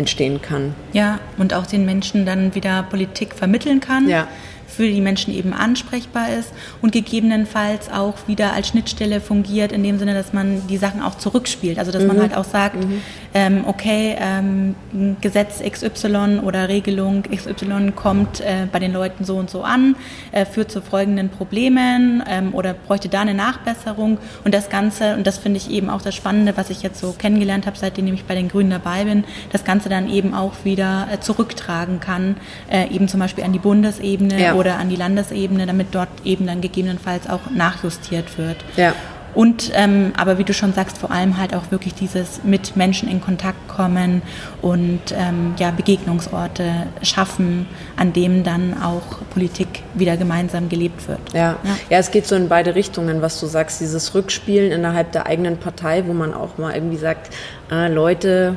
entstehen 0.00 0.42
kann. 0.42 0.74
Ja, 0.92 1.20
und 1.38 1.54
auch 1.54 1.66
den 1.66 1.84
Menschen 1.84 2.26
dann 2.26 2.54
wieder 2.54 2.82
Politik 2.82 3.34
vermitteln 3.34 3.78
kann. 3.80 4.08
Ja 4.08 4.26
für 4.70 4.88
die 4.88 5.00
Menschen 5.00 5.34
eben 5.34 5.52
ansprechbar 5.52 6.30
ist 6.30 6.52
und 6.80 6.92
gegebenenfalls 6.92 7.90
auch 7.90 8.14
wieder 8.28 8.52
als 8.52 8.68
Schnittstelle 8.68 9.20
fungiert, 9.20 9.72
in 9.72 9.82
dem 9.82 9.98
Sinne, 9.98 10.14
dass 10.14 10.32
man 10.32 10.66
die 10.68 10.76
Sachen 10.76 11.02
auch 11.02 11.16
zurückspielt. 11.16 11.78
Also 11.78 11.92
dass 11.92 12.02
mhm. 12.02 12.08
man 12.08 12.20
halt 12.20 12.36
auch 12.36 12.44
sagt, 12.44 12.76
mhm. 12.76 13.02
Ähm, 13.34 13.64
okay, 13.66 14.16
ähm, 14.18 14.74
Gesetz 15.20 15.62
XY 15.62 16.40
oder 16.44 16.68
Regelung 16.68 17.22
XY 17.22 17.92
kommt 17.94 18.40
äh, 18.40 18.66
bei 18.70 18.78
den 18.78 18.92
Leuten 18.92 19.24
so 19.24 19.36
und 19.36 19.50
so 19.50 19.62
an, 19.62 19.96
äh, 20.32 20.44
führt 20.44 20.70
zu 20.70 20.82
folgenden 20.82 21.28
Problemen 21.28 22.22
ähm, 22.28 22.54
oder 22.54 22.74
bräuchte 22.74 23.08
da 23.08 23.20
eine 23.20 23.34
Nachbesserung 23.34 24.18
und 24.44 24.54
das 24.54 24.68
Ganze, 24.68 25.14
und 25.14 25.26
das 25.26 25.38
finde 25.38 25.58
ich 25.58 25.70
eben 25.70 25.90
auch 25.90 26.02
das 26.02 26.14
Spannende, 26.14 26.56
was 26.56 26.70
ich 26.70 26.82
jetzt 26.82 27.00
so 27.00 27.12
kennengelernt 27.12 27.66
habe, 27.66 27.76
seitdem 27.76 28.12
ich 28.12 28.24
bei 28.24 28.34
den 28.34 28.48
Grünen 28.48 28.70
dabei 28.70 29.04
bin, 29.04 29.24
das 29.52 29.64
Ganze 29.64 29.88
dann 29.88 30.08
eben 30.08 30.34
auch 30.34 30.64
wieder 30.64 31.08
äh, 31.12 31.20
zurücktragen 31.20 32.00
kann, 32.00 32.36
äh, 32.70 32.88
eben 32.88 33.08
zum 33.08 33.20
Beispiel 33.20 33.44
an 33.44 33.52
die 33.52 33.58
Bundesebene 33.58 34.40
ja 34.40 34.54
oder 34.54 34.78
an 34.78 34.88
die 34.88 34.96
Landesebene, 34.96 35.66
damit 35.66 35.88
dort 35.92 36.08
eben 36.24 36.46
dann 36.46 36.60
gegebenenfalls 36.60 37.28
auch 37.28 37.50
nachjustiert 37.50 38.38
wird. 38.38 38.56
Ja. 38.76 38.94
Und 39.34 39.70
ähm, 39.74 40.12
aber 40.16 40.38
wie 40.38 40.44
du 40.44 40.52
schon 40.52 40.72
sagst, 40.72 40.98
vor 40.98 41.10
allem 41.10 41.38
halt 41.38 41.54
auch 41.54 41.70
wirklich 41.70 41.94
dieses 41.94 42.42
mit 42.42 42.76
Menschen 42.76 43.08
in 43.08 43.20
Kontakt 43.20 43.68
kommen 43.68 44.22
und 44.60 45.00
ähm, 45.12 45.54
ja, 45.58 45.70
Begegnungsorte 45.70 46.86
schaffen, 47.02 47.66
an 47.96 48.12
dem 48.12 48.42
dann 48.42 48.74
auch 48.82 49.18
Politik 49.32 49.82
wieder 49.94 50.16
gemeinsam 50.16 50.68
gelebt 50.68 51.06
wird. 51.08 51.20
Ja. 51.32 51.56
ja. 51.62 51.76
ja, 51.90 51.98
es 51.98 52.10
geht 52.10 52.26
so 52.26 52.34
in 52.34 52.48
beide 52.48 52.74
Richtungen, 52.74 53.22
was 53.22 53.38
du 53.38 53.46
sagst, 53.46 53.80
dieses 53.80 54.14
Rückspielen 54.14 54.72
innerhalb 54.72 55.12
der 55.12 55.26
eigenen 55.26 55.58
Partei, 55.58 56.04
wo 56.06 56.12
man 56.12 56.34
auch 56.34 56.58
mal 56.58 56.74
irgendwie 56.74 56.98
sagt, 56.98 57.32
äh, 57.70 57.88
Leute, 57.88 58.56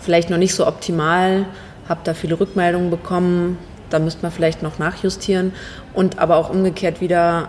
vielleicht 0.00 0.30
noch 0.30 0.38
nicht 0.38 0.54
so 0.54 0.66
optimal, 0.66 1.46
habe 1.88 2.00
da 2.04 2.14
viele 2.14 2.40
Rückmeldungen 2.40 2.90
bekommen, 2.90 3.58
da 3.90 3.98
müsste 3.98 4.22
man 4.22 4.32
vielleicht 4.32 4.62
noch 4.62 4.78
nachjustieren 4.78 5.52
und 5.94 6.18
aber 6.18 6.36
auch 6.36 6.50
umgekehrt 6.50 7.00
wieder 7.00 7.48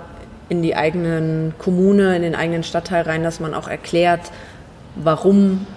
in 0.49 0.61
die 0.61 0.75
eigenen 0.75 1.53
Kommune, 1.57 2.15
in 2.15 2.21
den 2.21 2.35
eigenen 2.35 2.63
Stadtteil 2.63 3.03
rein, 3.03 3.23
dass 3.23 3.39
man 3.39 3.53
auch 3.53 3.67
erklärt, 3.67 4.31
warum 4.95 5.67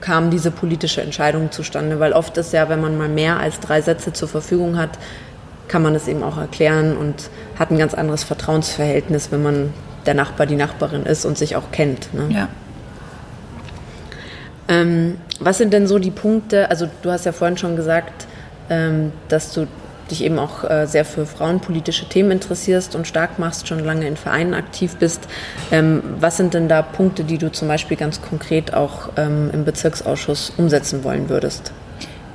kam 0.00 0.30
diese 0.30 0.50
politische 0.50 1.02
Entscheidung 1.02 1.50
zustande, 1.52 2.00
weil 2.00 2.12
oft 2.12 2.36
ist 2.38 2.52
ja, 2.52 2.68
wenn 2.68 2.80
man 2.80 2.96
mal 2.96 3.08
mehr 3.08 3.38
als 3.38 3.60
drei 3.60 3.80
Sätze 3.82 4.12
zur 4.12 4.28
Verfügung 4.28 4.78
hat, 4.78 4.98
kann 5.68 5.82
man 5.82 5.94
es 5.94 6.08
eben 6.08 6.22
auch 6.22 6.36
erklären 6.36 6.96
und 6.96 7.30
hat 7.58 7.70
ein 7.70 7.78
ganz 7.78 7.94
anderes 7.94 8.24
Vertrauensverhältnis, 8.24 9.30
wenn 9.30 9.42
man 9.42 9.74
der 10.06 10.14
Nachbar, 10.14 10.46
die 10.46 10.56
Nachbarin 10.56 11.04
ist 11.04 11.24
und 11.24 11.38
sich 11.38 11.54
auch 11.54 11.70
kennt. 11.70 12.12
Ne? 12.14 12.28
Ja. 12.30 12.48
Ähm, 14.68 15.18
was 15.38 15.58
sind 15.58 15.72
denn 15.72 15.86
so 15.86 15.98
die 15.98 16.10
Punkte, 16.10 16.70
also 16.70 16.88
du 17.02 17.10
hast 17.10 17.26
ja 17.26 17.32
vorhin 17.32 17.56
schon 17.56 17.76
gesagt, 17.76 18.26
ähm, 18.68 19.12
dass 19.28 19.52
du 19.52 19.66
dich 20.10 20.24
eben 20.24 20.38
auch 20.38 20.64
äh, 20.68 20.86
sehr 20.86 21.04
für 21.04 21.26
frauenpolitische 21.26 22.08
Themen 22.08 22.30
interessierst 22.30 22.94
und 22.94 23.06
stark 23.06 23.38
machst, 23.38 23.68
schon 23.68 23.80
lange 23.80 24.06
in 24.06 24.16
Vereinen 24.16 24.54
aktiv 24.54 24.96
bist. 24.96 25.22
Ähm, 25.70 26.02
was 26.18 26.36
sind 26.36 26.54
denn 26.54 26.68
da 26.68 26.82
Punkte, 26.82 27.24
die 27.24 27.38
du 27.38 27.50
zum 27.50 27.68
Beispiel 27.68 27.96
ganz 27.96 28.20
konkret 28.22 28.74
auch 28.74 29.10
ähm, 29.16 29.50
im 29.52 29.64
Bezirksausschuss 29.64 30.52
umsetzen 30.56 31.04
wollen 31.04 31.28
würdest? 31.28 31.72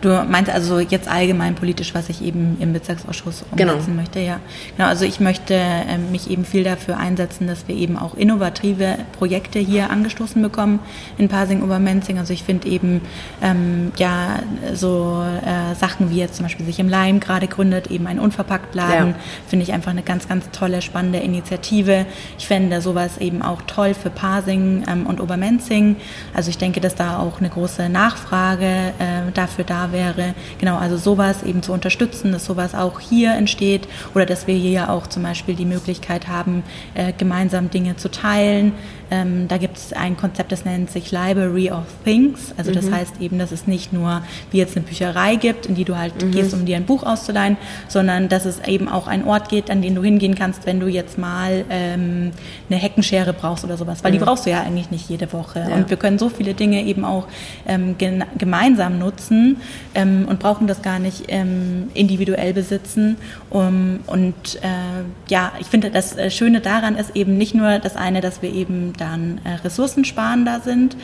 Du 0.01 0.09
meinst 0.29 0.51
also 0.51 0.79
jetzt 0.79 1.07
allgemein 1.07 1.55
politisch, 1.55 1.93
was 1.95 2.09
ich 2.09 2.23
eben 2.23 2.57
im 2.59 2.73
Bezirksausschuss 2.73 3.43
umsetzen 3.51 3.85
genau. 3.85 4.01
möchte, 4.01 4.19
ja. 4.19 4.39
Genau, 4.77 4.89
also 4.89 5.05
ich 5.05 5.19
möchte 5.19 5.53
äh, 5.53 5.97
mich 5.97 6.29
eben 6.29 6.45
viel 6.45 6.63
dafür 6.63 6.97
einsetzen, 6.97 7.47
dass 7.47 7.67
wir 7.67 7.75
eben 7.75 7.97
auch 7.97 8.15
innovative 8.15 8.97
Projekte 9.17 9.59
hier 9.59 9.89
angestoßen 9.89 10.41
bekommen 10.41 10.79
in 11.17 11.29
Pasing-Obermenzing. 11.29 12.19
Also 12.19 12.33
ich 12.33 12.43
finde 12.43 12.67
eben, 12.67 13.01
ähm, 13.41 13.91
ja, 13.97 14.39
so 14.73 15.23
äh, 15.23 15.75
Sachen 15.75 16.11
wie 16.11 16.17
jetzt 16.17 16.35
zum 16.35 16.45
Beispiel 16.45 16.65
sich 16.65 16.79
im 16.79 16.89
Leim 16.89 17.19
gerade 17.19 17.47
gründet, 17.47 17.87
eben 17.87 18.07
ein 18.07 18.19
Unverpacktladen, 18.19 19.09
ja. 19.09 19.15
finde 19.47 19.63
ich 19.63 19.73
einfach 19.73 19.91
eine 19.91 20.03
ganz, 20.03 20.27
ganz 20.27 20.49
tolle, 20.51 20.81
spannende 20.81 21.19
Initiative. 21.19 22.05
Ich 22.37 22.47
fände 22.47 22.81
sowas 22.81 23.17
eben 23.17 23.41
auch 23.41 23.61
toll 23.63 23.93
für 23.93 24.09
Pasing 24.09 24.83
ähm, 24.87 25.05
und 25.07 25.21
Obermenzing. 25.21 25.95
Also 26.33 26.49
ich 26.49 26.57
denke, 26.57 26.81
dass 26.81 26.95
da 26.95 27.19
auch 27.19 27.39
eine 27.39 27.49
große 27.49 27.89
Nachfrage 27.89 28.65
äh, 28.99 29.31
dafür 29.33 29.63
da 29.63 29.84
wäre. 29.91 30.33
Genau, 30.59 30.77
also 30.77 30.97
sowas 30.97 31.43
eben 31.43 31.61
zu 31.61 31.73
unterstützen, 31.73 32.31
dass 32.31 32.45
sowas 32.45 32.75
auch 32.75 32.99
hier 32.99 33.33
entsteht 33.33 33.87
oder 34.13 34.25
dass 34.25 34.47
wir 34.47 34.55
hier 34.55 34.89
auch 34.89 35.07
zum 35.07 35.23
Beispiel 35.23 35.55
die 35.55 35.65
Möglichkeit 35.65 36.27
haben, 36.27 36.63
äh, 36.93 37.13
gemeinsam 37.17 37.69
Dinge 37.69 37.95
zu 37.95 38.09
teilen. 38.09 38.73
Ähm, 39.11 39.47
da 39.47 39.57
gibt 39.57 39.77
es 39.77 39.93
ein 39.93 40.17
Konzept, 40.17 40.51
das 40.51 40.65
nennt 40.65 40.89
sich 40.91 41.11
Library 41.11 41.71
of 41.71 41.83
Things. 42.03 42.53
Also 42.57 42.71
mhm. 42.71 42.75
das 42.75 42.91
heißt 42.91 43.13
eben, 43.21 43.39
dass 43.39 43.51
es 43.51 43.67
nicht 43.67 43.93
nur 43.93 44.21
wie 44.51 44.57
jetzt 44.57 44.75
eine 44.75 44.85
Bücherei 44.85 45.35
gibt, 45.35 45.65
in 45.65 45.75
die 45.75 45.85
du 45.85 45.97
halt 45.97 46.23
mhm. 46.23 46.31
gehst, 46.31 46.53
um 46.53 46.65
dir 46.65 46.77
ein 46.77 46.85
Buch 46.85 47.03
auszuleihen, 47.03 47.57
sondern 47.87 48.29
dass 48.29 48.45
es 48.45 48.59
eben 48.67 48.87
auch 48.87 49.07
einen 49.07 49.25
Ort 49.25 49.49
gibt, 49.49 49.69
an 49.69 49.81
den 49.81 49.95
du 49.95 50.03
hingehen 50.03 50.35
kannst, 50.35 50.65
wenn 50.65 50.79
du 50.79 50.87
jetzt 50.87 51.17
mal 51.17 51.65
ähm, 51.69 52.31
eine 52.69 52.79
Heckenschere 52.79 53.33
brauchst 53.33 53.63
oder 53.63 53.77
sowas. 53.77 54.03
Weil 54.03 54.11
mhm. 54.11 54.19
die 54.19 54.23
brauchst 54.23 54.45
du 54.45 54.49
ja 54.49 54.61
eigentlich 54.61 54.91
nicht 54.91 55.09
jede 55.09 55.31
Woche. 55.33 55.65
Ja. 55.69 55.75
Und 55.75 55.89
wir 55.89 55.97
können 55.97 56.19
so 56.19 56.29
viele 56.29 56.53
Dinge 56.53 56.83
eben 56.83 57.05
auch 57.05 57.27
ähm, 57.67 57.95
gemeinsam 58.37 58.99
nutzen, 58.99 59.57
ähm, 59.93 60.25
und 60.27 60.39
brauchen 60.39 60.67
das 60.67 60.81
gar 60.81 60.99
nicht 60.99 61.25
ähm, 61.29 61.89
individuell 61.93 62.53
besitzen. 62.53 63.17
Um, 63.49 63.99
und 64.07 64.55
äh, 64.61 65.03
ja, 65.29 65.53
ich 65.59 65.67
finde, 65.67 65.89
das 65.89 66.17
äh, 66.17 66.29
Schöne 66.29 66.59
daran 66.59 66.95
ist 66.95 67.15
eben 67.15 67.37
nicht 67.37 67.55
nur 67.55 67.79
das 67.79 67.95
eine, 67.95 68.21
dass 68.21 68.41
wir 68.41 68.53
eben 68.53 68.93
da 68.97 69.04
dann 69.05 69.39
äh, 69.43 69.53
ressourcensparender 69.63 70.61
sind, 70.61 70.97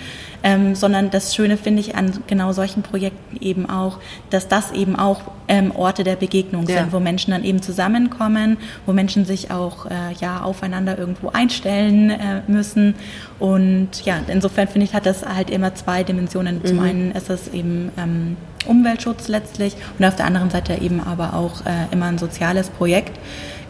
ähm, 0.44 0.76
sondern 0.76 1.12
das 1.12 1.36
Schöne 1.36 1.58
finde 1.58 1.82
ich 1.82 1.96
an 1.96 2.12
genau 2.28 2.52
solchen 2.52 2.82
Projekten 2.82 3.38
eben 3.40 3.70
auch, 3.70 4.00
dass 4.32 4.48
das 4.48 4.72
eben 4.72 4.96
auch 4.96 5.22
ähm, 5.48 5.72
Orte 5.76 6.04
der 6.04 6.16
Begegnung 6.16 6.68
ja. 6.68 6.80
sind, 6.80 6.94
wo 6.94 7.00
Menschen 7.00 7.32
dann 7.32 7.44
eben 7.44 7.62
zusammenkommen, 7.62 8.58
wo 8.86 8.94
Menschen 8.94 9.26
sich 9.26 9.52
auch 9.52 9.86
äh, 9.86 10.14
ja 10.20 10.42
aufeinander 10.42 10.98
irgendwo 10.98 11.30
einstellen 11.30 12.10
äh, 12.10 12.42
müssen 12.48 12.96
und 13.40 14.06
ja, 14.06 14.20
insofern 14.28 14.68
finde 14.68 14.86
ich, 14.86 14.94
hat 14.94 15.06
das 15.06 15.26
halt 15.26 15.50
immer 15.50 15.74
zwei 15.74 16.04
Dimensionen. 16.04 16.60
Mhm. 16.60 16.66
Zum 16.66 16.80
einen 16.80 17.12
ist 17.12 17.30
es 17.30 17.48
eben 17.54 17.92
ähm, 17.98 18.38
Umweltschutz 18.68 19.28
letztlich 19.28 19.76
und 19.98 20.06
auf 20.06 20.16
der 20.16 20.26
anderen 20.26 20.50
Seite 20.50 20.76
eben 20.76 21.02
aber 21.02 21.34
auch 21.34 21.66
äh, 21.66 21.92
immer 21.92 22.06
ein 22.06 22.18
soziales 22.18 22.70
Projekt. 22.70 23.18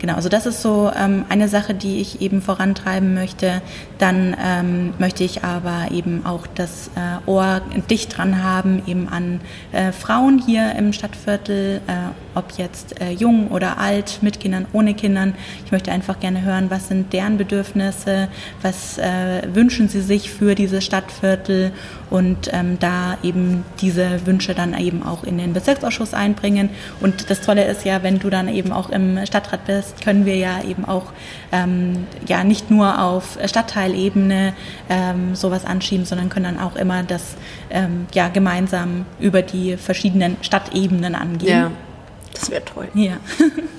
Genau, 0.01 0.15
also 0.15 0.29
das 0.29 0.47
ist 0.47 0.63
so 0.63 0.91
ähm, 0.97 1.25
eine 1.29 1.47
Sache, 1.47 1.75
die 1.75 2.01
ich 2.01 2.21
eben 2.21 2.41
vorantreiben 2.41 3.13
möchte. 3.13 3.61
Dann 3.99 4.35
ähm, 4.43 4.95
möchte 4.97 5.23
ich 5.23 5.43
aber 5.43 5.91
eben 5.91 6.25
auch 6.25 6.47
das 6.47 6.89
äh, 6.95 7.29
Ohr 7.29 7.61
dicht 7.87 8.17
dran 8.17 8.43
haben, 8.43 8.81
eben 8.87 9.07
an 9.07 9.41
äh, 9.71 9.91
Frauen 9.91 10.41
hier 10.43 10.73
im 10.75 10.91
Stadtviertel, 10.91 11.81
äh, 11.85 11.91
ob 12.33 12.53
jetzt 12.57 12.99
äh, 12.99 13.11
jung 13.11 13.49
oder 13.49 13.77
alt, 13.77 14.23
mit 14.23 14.39
Kindern, 14.39 14.65
ohne 14.73 14.95
Kindern. 14.95 15.35
Ich 15.65 15.71
möchte 15.71 15.91
einfach 15.91 16.19
gerne 16.19 16.41
hören, 16.41 16.71
was 16.71 16.87
sind 16.87 17.13
deren 17.13 17.37
Bedürfnisse, 17.37 18.27
was 18.63 18.97
äh, 18.97 19.43
wünschen 19.53 19.87
sie 19.87 20.01
sich 20.01 20.31
für 20.31 20.55
dieses 20.55 20.83
Stadtviertel 20.83 21.73
und 22.09 22.49
ähm, 22.53 22.77
da 22.79 23.17
eben 23.21 23.63
diese 23.81 24.25
Wünsche 24.25 24.55
dann 24.55 24.77
eben 24.77 25.03
auch 25.03 25.23
in 25.23 25.37
den 25.37 25.53
Bezirksausschuss 25.53 26.13
einbringen. 26.13 26.69
Und 26.99 27.29
das 27.29 27.41
Tolle 27.41 27.65
ist 27.65 27.85
ja, 27.85 28.01
wenn 28.01 28.17
du 28.17 28.31
dann 28.31 28.47
eben 28.47 28.71
auch 28.71 28.89
im 28.89 29.25
Stadtrat 29.25 29.65
bist, 29.65 29.90
können 30.03 30.25
wir 30.25 30.35
ja 30.35 30.63
eben 30.63 30.85
auch 30.85 31.11
ähm, 31.51 32.07
ja 32.27 32.43
nicht 32.43 32.71
nur 32.71 33.01
auf 33.01 33.37
Stadtteilebene 33.43 34.53
ähm, 34.89 35.35
sowas 35.35 35.65
anschieben, 35.65 36.05
sondern 36.05 36.29
können 36.29 36.55
dann 36.55 36.59
auch 36.59 36.75
immer 36.75 37.03
das 37.03 37.35
ähm, 37.69 38.07
ja 38.13 38.29
gemeinsam 38.29 39.05
über 39.19 39.41
die 39.41 39.77
verschiedenen 39.77 40.37
Stadtebenen 40.41 41.15
angehen. 41.15 41.59
Ja, 41.59 41.71
das 42.33 42.49
wäre 42.49 42.63
toll. 42.65 42.87
Ja. 42.93 43.17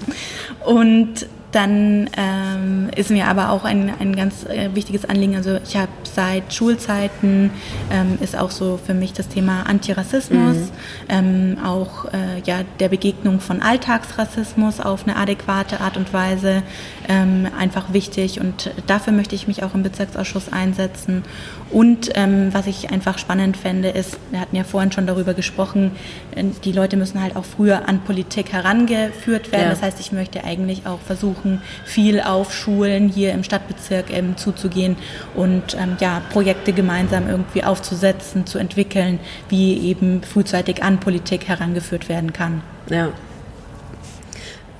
Und 0.65 1.27
dann 1.53 2.09
ähm, 2.17 2.89
ist 2.97 3.11
mir 3.11 3.27
aber 3.27 3.51
auch 3.51 3.65
ein, 3.65 3.93
ein 4.01 4.17
ganz 4.17 4.45
äh, 4.47 4.75
wichtiges 4.75 5.05
Anliegen, 5.05 5.37
also 5.37 5.59
ich 5.65 5.77
habe 5.77 5.93
seit 6.03 6.53
Schulzeiten, 6.53 7.51
ähm, 7.91 8.19
ist 8.21 8.37
auch 8.37 8.51
so 8.51 8.81
für 8.85 8.95
mich 8.95 9.13
das 9.13 9.29
Thema 9.29 9.65
Antirassismus, 9.67 10.57
mhm. 10.57 10.71
ähm, 11.09 11.59
auch 11.65 12.07
äh, 12.07 12.41
ja, 12.45 12.61
der 12.81 12.89
Begegnung 12.89 13.41
von 13.41 13.63
Alltagsrassismus 13.63 14.81
auf 14.81 15.07
eine 15.07 15.17
adäquate 15.17 15.81
Art 15.81 15.97
und 15.97 16.13
Weise 16.13 16.63
ähm, 17.09 17.47
einfach 17.59 17.93
wichtig 17.93 18.41
und 18.41 18.71
dafür 18.87 19.13
möchte 19.13 19.35
ich 19.35 19.47
mich 19.47 19.63
auch 19.63 19.75
im 19.75 19.83
Bezirksausschuss 19.83 20.53
einsetzen. 20.53 21.23
Und 21.71 22.11
ähm, 22.15 22.53
was 22.53 22.67
ich 22.67 22.91
einfach 22.91 23.19
spannend 23.19 23.57
fände, 23.57 23.89
ist, 23.89 24.19
wir 24.31 24.41
hatten 24.41 24.57
ja 24.57 24.65
vorhin 24.65 24.93
schon 24.93 25.07
darüber 25.07 25.33
gesprochen, 25.33 25.93
äh, 26.35 26.45
die 26.65 26.73
Leute 26.73 26.97
müssen 26.97 27.21
halt 27.23 27.35
auch 27.35 27.45
früher 27.45 27.89
an 27.89 28.01
Politik 28.01 28.53
herangeführt 28.53 29.53
werden. 29.53 29.65
Ja. 29.65 29.71
Das 29.71 29.83
heißt, 29.83 29.99
ich 30.01 30.13
möchte 30.13 30.45
eigentlich 30.45 30.87
auch 30.87 31.01
versuchen, 31.01 31.42
versuchen, 31.43 31.63
viel 31.85 32.21
auf 32.21 32.55
Schulen 32.55 33.09
hier 33.09 33.33
im 33.33 33.45
Stadtbezirk 33.45 34.11
ähm, 34.11 34.37
zuzugehen 34.37 34.97
und 35.35 35.75
ähm, 35.75 35.97
ja, 36.01 36.23
Projekte 36.31 36.73
gemeinsam 36.73 37.29
irgendwie 37.29 37.65
aufzusetzen, 37.65 38.47
zu 38.47 38.59
entwickeln, 38.59 39.19
wie 39.49 39.79
eben 39.79 40.23
frühzeitig 40.23 40.83
an 40.83 41.01
Politik 41.01 41.49
herangeführt 41.49 42.09
werden 42.09 42.33
kann. 42.33 42.63
Ja. 42.89 43.09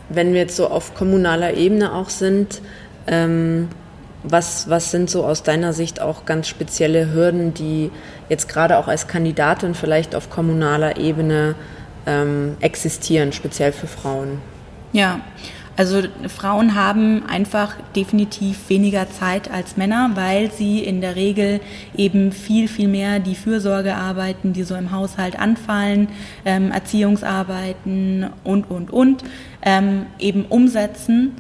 Wenn 0.09 0.33
wir 0.33 0.41
jetzt 0.41 0.57
so 0.57 0.69
auf 0.69 0.95
kommunaler 0.95 1.55
Ebene 1.55 1.93
auch 1.95 2.11
sind, 2.11 2.61
ähm, 3.07 3.69
was, 4.25 4.71
was 4.71 4.93
sind 4.93 5.11
so 5.11 5.25
aus 5.25 5.43
deiner 5.43 5.73
Sicht 5.73 6.01
auch 6.01 6.27
ganz 6.27 6.47
spezielle 6.47 7.13
Hürden, 7.13 7.55
die 7.55 7.91
jetzt 8.29 8.49
gerade 8.49 8.79
auch 8.79 8.87
als 8.87 9.09
Kandidatin 9.09 9.75
vielleicht 9.75 10.15
auf 10.15 10.31
kommunaler 10.31 10.97
Ebene 10.97 11.57
ähm, 12.07 12.57
existieren, 12.61 13.33
speziell 13.33 13.73
für 13.73 13.89
Frauen? 13.89 14.39
Ja, 14.93 15.21
also 15.77 16.03
Frauen 16.29 16.75
haben 16.75 17.25
einfach 17.27 17.77
definitiv 17.97 18.69
weniger 18.69 19.11
Zeit 19.11 19.51
als 19.51 19.77
Männer, 19.77 20.11
weil 20.15 20.53
sie 20.53 20.81
in 20.81 21.01
der 21.01 21.17
Regel 21.17 21.61
eben 21.97 22.33
viel, 22.33 22.69
viel 22.69 22.89
mehr 22.89 23.21
die 23.21 23.35
Fürsorgearbeiten, 23.35 24.53
die 24.53 24.65
so 24.65 24.75
im 24.75 24.93
Haushalt 24.93 25.39
anfallen, 25.39 26.09
ähm, 26.45 26.71
Erziehungsarbeiten 26.71 28.29
und, 28.45 28.71
und, 28.71 28.91
und, 28.91 29.25
ähm, 29.63 30.07
eben 30.19 30.45
umsetzen 30.45 31.33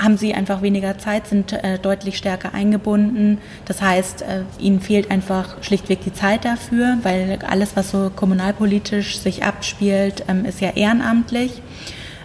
haben 0.00 0.16
sie 0.16 0.32
einfach 0.32 0.62
weniger 0.62 0.96
Zeit, 0.98 1.26
sind 1.26 1.52
äh, 1.52 1.78
deutlich 1.78 2.18
stärker 2.18 2.54
eingebunden. 2.54 3.38
Das 3.64 3.82
heißt, 3.82 4.22
äh, 4.22 4.42
ihnen 4.58 4.80
fehlt 4.80 5.10
einfach 5.10 5.62
schlichtweg 5.62 6.02
die 6.04 6.12
Zeit 6.12 6.44
dafür, 6.44 6.98
weil 7.02 7.38
alles, 7.48 7.74
was 7.74 7.90
so 7.90 8.10
kommunalpolitisch 8.14 9.18
sich 9.18 9.44
abspielt, 9.44 10.24
ähm, 10.28 10.44
ist 10.44 10.60
ja 10.60 10.70
ehrenamtlich. 10.70 11.62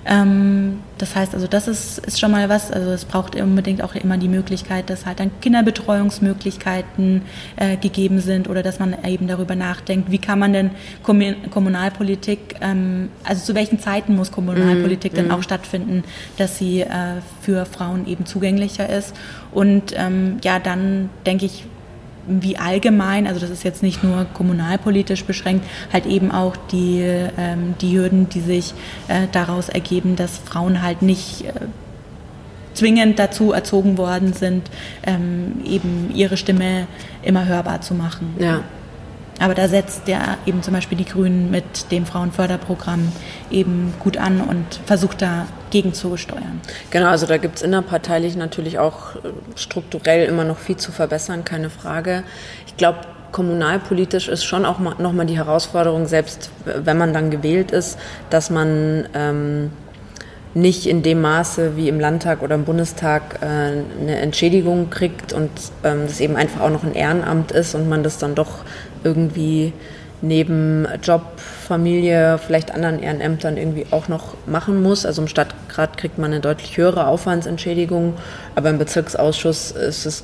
Ähm, 0.05 0.79
das 0.97 1.15
heißt 1.15 1.33
also, 1.33 1.47
das 1.47 1.67
ist, 1.67 1.99
ist 1.99 2.19
schon 2.19 2.31
mal 2.31 2.49
was. 2.49 2.71
Also 2.71 2.91
es 2.91 3.05
braucht 3.05 3.35
unbedingt 3.35 3.81
auch 3.81 3.95
immer 3.95 4.17
die 4.17 4.27
Möglichkeit, 4.27 4.89
dass 4.89 5.05
halt 5.05 5.19
dann 5.19 5.31
Kinderbetreuungsmöglichkeiten 5.41 7.21
äh, 7.55 7.77
gegeben 7.77 8.19
sind 8.19 8.49
oder 8.49 8.63
dass 8.63 8.79
man 8.79 8.95
eben 9.05 9.27
darüber 9.27 9.55
nachdenkt, 9.55 10.11
wie 10.11 10.17
kann 10.17 10.39
man 10.39 10.53
denn 10.53 10.71
Kommunalpolitik, 11.03 12.55
ähm, 12.61 13.09
also 13.23 13.43
zu 13.43 13.55
welchen 13.55 13.79
Zeiten 13.79 14.15
muss 14.15 14.31
Kommunalpolitik 14.31 15.13
mm, 15.13 15.15
dann 15.15 15.27
mm. 15.29 15.31
auch 15.31 15.43
stattfinden, 15.43 16.03
dass 16.37 16.57
sie 16.57 16.81
äh, 16.81 16.87
für 17.41 17.65
Frauen 17.65 18.07
eben 18.07 18.25
zugänglicher 18.25 18.89
ist. 18.89 19.15
Und 19.51 19.93
ähm, 19.95 20.37
ja, 20.43 20.59
dann 20.59 21.09
denke 21.25 21.45
ich, 21.45 21.65
wie 22.27 22.57
allgemein, 22.57 23.27
also 23.27 23.39
das 23.39 23.49
ist 23.49 23.63
jetzt 23.63 23.83
nicht 23.83 24.03
nur 24.03 24.25
kommunalpolitisch 24.33 25.25
beschränkt, 25.25 25.65
halt 25.91 26.05
eben 26.05 26.31
auch 26.31 26.55
die, 26.71 27.01
ähm, 27.01 27.75
die 27.81 27.97
Hürden, 27.97 28.29
die 28.29 28.41
sich 28.41 28.73
äh, 29.07 29.27
daraus 29.31 29.69
ergeben, 29.69 30.15
dass 30.15 30.37
Frauen 30.37 30.81
halt 30.81 31.01
nicht 31.01 31.45
äh, 31.45 31.51
zwingend 32.73 33.19
dazu 33.19 33.51
erzogen 33.51 33.97
worden 33.97 34.33
sind, 34.33 34.69
ähm, 35.05 35.61
eben 35.65 36.11
ihre 36.13 36.37
Stimme 36.37 36.87
immer 37.21 37.45
hörbar 37.45 37.81
zu 37.81 37.93
machen. 37.93 38.35
Ja. 38.39 38.63
Aber 39.43 39.55
da 39.55 39.67
setzt 39.67 40.07
ja 40.07 40.37
eben 40.45 40.63
zum 40.63 40.73
Beispiel 40.73 40.97
die 40.97 41.03
Grünen 41.03 41.51
mit 41.51 41.91
dem 41.91 42.05
Frauenförderprogramm 42.05 43.11
eben 43.51 43.93
gut 43.99 44.15
an 44.15 44.39
und 44.39 44.79
versucht 44.85 45.21
da 45.21 45.47
gegenzusteuern. 45.69 46.61
Genau, 46.91 47.07
also 47.07 47.25
da 47.25 47.35
gibt 47.35 47.57
es 47.57 47.61
innerparteilich 47.61 48.37
natürlich 48.37 48.79
auch 48.79 49.17
äh, 49.17 49.19
strukturell 49.57 50.29
immer 50.29 50.45
noch 50.45 50.59
viel 50.59 50.77
zu 50.77 50.93
verbessern, 50.93 51.43
keine 51.43 51.69
Frage. 51.69 52.23
Ich 52.67 52.77
glaube, 52.77 52.99
kommunalpolitisch 53.33 54.29
ist 54.29 54.45
schon 54.45 54.63
auch 54.63 54.79
nochmal 54.79 55.25
die 55.25 55.35
Herausforderung, 55.35 56.05
selbst 56.05 56.49
wenn 56.63 56.97
man 56.97 57.11
dann 57.11 57.29
gewählt 57.29 57.71
ist, 57.71 57.99
dass 58.29 58.49
man 58.49 59.09
ähm, 59.13 59.71
nicht 60.53 60.85
in 60.85 61.01
dem 61.01 61.21
Maße 61.21 61.75
wie 61.75 61.89
im 61.89 61.99
Landtag 61.99 62.41
oder 62.41 62.55
im 62.55 62.63
Bundestag 62.63 63.39
äh, 63.41 63.45
eine 63.45 64.17
Entschädigung 64.17 64.89
kriegt 64.89 65.33
und 65.33 65.49
ähm, 65.83 66.03
das 66.07 66.19
eben 66.19 66.35
einfach 66.35 66.61
auch 66.61 66.69
noch 66.69 66.83
ein 66.83 66.93
Ehrenamt 66.93 67.51
ist 67.51 67.73
und 67.75 67.89
man 67.89 68.03
das 68.03 68.19
dann 68.19 68.35
doch 68.35 68.59
irgendwie 69.03 69.73
neben 70.21 70.87
Job, 71.03 71.23
Familie, 71.67 72.39
vielleicht 72.39 72.71
anderen 72.71 72.99
Ehrenämtern 72.99 73.57
irgendwie 73.57 73.85
auch 73.91 74.07
noch 74.07 74.35
machen 74.45 74.81
muss. 74.81 75.05
Also 75.05 75.21
im 75.21 75.27
Stadtrat 75.27 75.97
kriegt 75.97 76.17
man 76.17 76.31
eine 76.31 76.39
deutlich 76.39 76.77
höhere 76.77 77.07
Aufwandsentschädigung, 77.07 78.13
aber 78.55 78.69
im 78.69 78.77
Bezirksausschuss 78.77 79.71
ist 79.71 80.05
es 80.05 80.23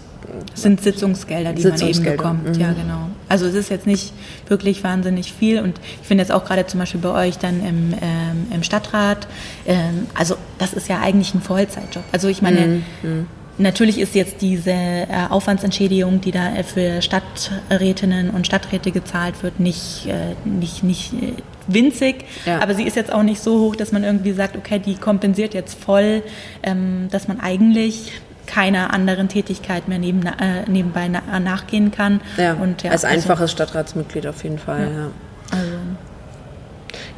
sind 0.54 0.82
Sitzungsgelder, 0.82 1.54
die 1.54 1.62
Sitzungsgelder. 1.62 2.24
man 2.24 2.36
eben 2.36 2.44
bekommt. 2.44 2.58
Mhm. 2.58 2.62
Ja, 2.62 2.74
genau. 2.74 3.10
Also 3.30 3.46
es 3.48 3.56
ist 3.56 3.70
jetzt 3.70 3.88
nicht 3.88 4.13
wirklich 4.48 4.84
wahnsinnig 4.84 5.34
viel 5.34 5.60
und 5.60 5.80
ich 6.02 6.08
finde 6.08 6.24
jetzt 6.24 6.32
auch 6.32 6.46
gerade 6.46 6.65
zum 6.68 6.80
Beispiel 6.80 7.02
bei 7.02 7.28
euch 7.28 7.38
dann 7.38 7.65
im, 7.65 7.94
ähm, 7.94 8.48
im 8.54 8.63
Stadtrat, 8.63 9.28
ähm, 9.65 10.08
also 10.13 10.36
das 10.58 10.74
ist 10.74 10.88
ja 10.88 11.00
eigentlich 11.00 11.34
ein 11.34 11.42
Vollzeitjob. 11.42 12.04
Also 12.12 12.28
ich 12.28 12.42
meine, 12.42 12.84
mhm. 13.02 13.28
Natürlich 13.60 14.00
ist 14.00 14.15
jetzt 14.15 14.41
diese 14.41 14.72
äh, 14.72 15.08
Aufwandsentschädigung, 15.30 16.22
die 16.22 16.32
da 16.32 16.52
für 16.63 17.02
Stadträtinnen 17.02 18.30
und 18.30 18.48
Stadträte 18.48 18.91
gezahlt 18.91 19.43
wird, 19.43 19.60
nicht, 19.60 20.08
äh, 20.08 20.36
nicht, 20.45 20.82
nicht 20.82 21.12
äh, 21.12 21.34
winzig, 21.67 22.24
ja. 22.45 22.62
aber 22.62 22.74
sie 22.74 22.84
ist 22.84 22.95
jetzt 22.95 23.12
auch 23.12 23.22
nicht 23.22 23.41
so 23.41 23.60
hoch, 23.60 23.76
dass 23.76 23.91
man 23.91 24.06
irgendwie 24.06 24.32
sagt, 24.32 24.56
okay, 24.56 24.80
die 24.80 24.95
kompensiert 24.95 25.54
jetzt 25.54 25.78
voll, 25.78 26.24
ähm, 26.63 27.10
dass 27.12 27.28
man 27.28 27.41
eigentlich 27.41 28.13
keiner 28.48 28.93
anderen 28.93 29.28
Tätigkeit 29.28 29.88
mehr 29.88 30.00
neben, 30.00 30.22
nebenbei 30.65 31.08
nachgehen 31.08 31.91
kann. 31.91 32.19
Ja, 32.38 32.54
und, 32.54 32.82
ja, 32.82 32.89
als 32.89 33.06
also, 33.06 33.15
einfaches 33.15 33.52
Stadtratsmitglied 33.52 34.26
auf 34.26 34.43
jeden 34.43 34.58
Fall. 34.58 34.89
Ja. 34.91 35.58
Also. 35.58 35.78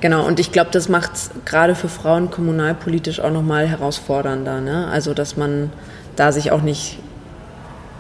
Genau, 0.02 0.26
und 0.26 0.40
ich 0.40 0.52
glaube, 0.52 0.72
das 0.74 0.90
macht 0.90 1.14
es 1.14 1.32
gerade 1.46 1.76
für 1.76 1.88
Frauen 1.88 2.32
kommunalpolitisch 2.32 3.22
auch 3.22 3.32
nochmal 3.32 3.68
herausfordernder. 3.68 4.60
Ne? 4.60 4.88
Also, 4.88 5.14
dass 5.14 5.38
man 5.38 5.72
da 6.16 6.32
sich 6.32 6.52
auch 6.52 6.62
nicht 6.62 7.00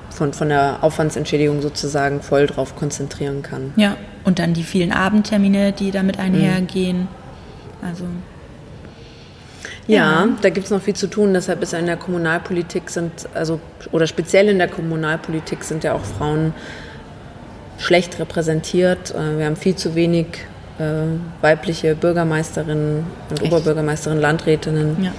von, 0.10 0.34
von 0.34 0.50
der 0.50 0.80
Aufwandsentschädigung 0.82 1.62
sozusagen 1.62 2.21
voll 2.21 2.47
drauf 2.47 2.76
konzentrieren 2.76 3.41
kann. 3.41 3.74
Ja, 3.76 3.97
und 4.24 4.39
dann 4.39 4.54
die 4.54 4.63
vielen 4.63 4.91
Abendtermine, 4.91 5.71
die 5.71 5.91
damit 5.91 6.19
einhergehen. 6.19 7.02
Mhm. 7.02 7.88
Also. 7.88 8.04
Ja, 9.88 10.26
ja. 10.26 10.28
da 10.41 10.50
gibt 10.50 10.65
es 10.65 10.71
noch 10.71 10.82
viel 10.82 10.95
zu 10.95 11.08
tun. 11.08 11.34
Deshalb 11.34 11.63
ist 11.63 11.74
in 11.74 11.88
der 11.88 11.97
Kommunalpolitik 11.97 12.89
sind, 12.89 13.12
also 13.34 13.60
oder 13.91 14.06
speziell 14.06 14.50
in 14.50 14.60
der 14.60 14.67
Kommunalpolitik 14.67 15.63
sind 15.63 15.84
ja 15.84 15.93
auch 15.93 16.04
Frauen 16.04 16.54
schlecht 17.80 18.19
repräsentiert. 18.19 19.15
Äh, 19.15 19.39
wir 19.39 19.45
haben 19.45 19.56
viel 19.56 19.76
zu 19.76 19.95
wenig 19.95 20.28
äh, 20.78 20.84
weibliche 21.41 21.95
Bürgermeisterinnen 21.95 23.06
und 23.30 23.41
Echt? 23.41 23.52
Oberbürgermeisterinnen, 23.52 24.21
Landrätinnen. 24.21 25.04
Ja. 25.04 25.12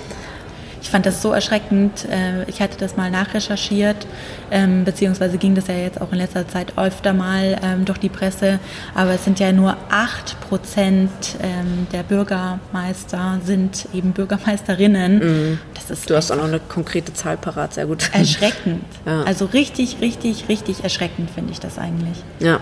Ich 0.83 0.91
fand 0.91 1.07
das 1.07 1.23
so 1.23 1.33
erschreckend. 1.33 2.07
Äh, 2.07 2.43
ich 2.49 2.61
hatte 2.61 2.77
das 2.77 2.97
mal 2.97 3.09
nachrecherchiert, 3.09 4.05
ähm, 4.51 4.85
beziehungsweise 4.85 5.39
ging 5.39 5.55
das 5.55 5.69
ja 5.69 5.75
jetzt 5.75 6.01
auch 6.01 6.11
in 6.11 6.19
letzter 6.19 6.47
Zeit 6.49 6.77
öfter 6.77 7.13
mal 7.13 7.57
ähm, 7.63 7.85
durch 7.85 7.99
die 7.99 8.09
Presse. 8.09 8.59
Aber 8.93 9.13
es 9.13 9.25
sind 9.25 9.39
ja 9.39 9.53
nur 9.53 9.77
8 9.91 10.41
Prozent 10.41 11.11
ähm, 11.41 11.87
der 11.93 12.03
Bürgermeister 12.03 13.39
sind 13.45 13.87
eben 13.95 14.13
Bürgermeisterinnen. 14.13 15.19
Mhm. 15.19 15.59
du 16.07 16.17
hast 16.17 16.33
auch 16.33 16.37
noch 16.37 16.45
eine 16.45 16.59
konkrete 16.59 17.15
Zahl 17.15 17.37
parat, 17.37 17.75
sehr 17.75 17.87
gut. 17.87 18.11
Erschreckend. 18.13 18.85
Ja. 19.05 19.23
Also 19.25 19.47
richtig, 19.47 19.97
richtig, 20.01 20.49
richtig 20.49 20.85
erschreckend 20.85 21.31
finde 21.31 21.53
ich 21.53 21.59
das 21.61 21.79
eigentlich. 21.79 22.23
Ja. 22.39 22.61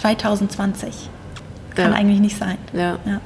2020. 0.00 0.92
Kann 1.74 1.92
ja. 1.92 1.96
eigentlich 1.96 2.20
nicht 2.20 2.36
sein. 2.36 2.58
ja. 2.72 2.98
ja. 3.04 3.20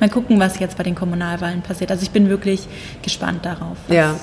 Mal 0.00 0.08
gucken, 0.08 0.40
was 0.40 0.58
jetzt 0.58 0.76
bei 0.76 0.82
den 0.82 0.94
Kommunalwahlen 0.94 1.62
passiert. 1.62 1.90
Also 1.90 2.02
ich 2.02 2.10
bin 2.10 2.28
wirklich 2.28 2.66
gespannt 3.02 3.44
darauf. 3.44 3.76
Ja, 3.88 4.18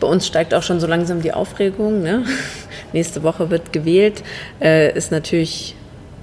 bei 0.00 0.06
uns 0.06 0.26
steigt 0.26 0.52
auch 0.52 0.62
schon 0.62 0.80
so 0.80 0.86
langsam 0.86 1.22
die 1.22 1.32
Aufregung. 1.32 2.02
Ne? 2.02 2.24
Nächste 2.92 3.22
Woche 3.22 3.50
wird 3.50 3.72
gewählt. 3.72 4.22
Äh, 4.60 4.96
ist 4.96 5.12
natürlich 5.12 5.76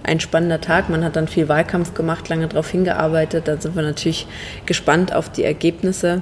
ein 0.04 0.20
spannender 0.20 0.60
Tag. 0.60 0.90
Man 0.90 1.04
hat 1.04 1.16
dann 1.16 1.28
viel 1.28 1.48
Wahlkampf 1.48 1.94
gemacht, 1.94 2.30
lange 2.30 2.48
darauf 2.48 2.70
hingearbeitet. 2.70 3.48
Da 3.48 3.60
sind 3.60 3.76
wir 3.76 3.84
natürlich 3.84 4.28
gespannt 4.66 5.14
auf 5.14 5.30
die 5.30 5.44
Ergebnisse. 5.44 6.22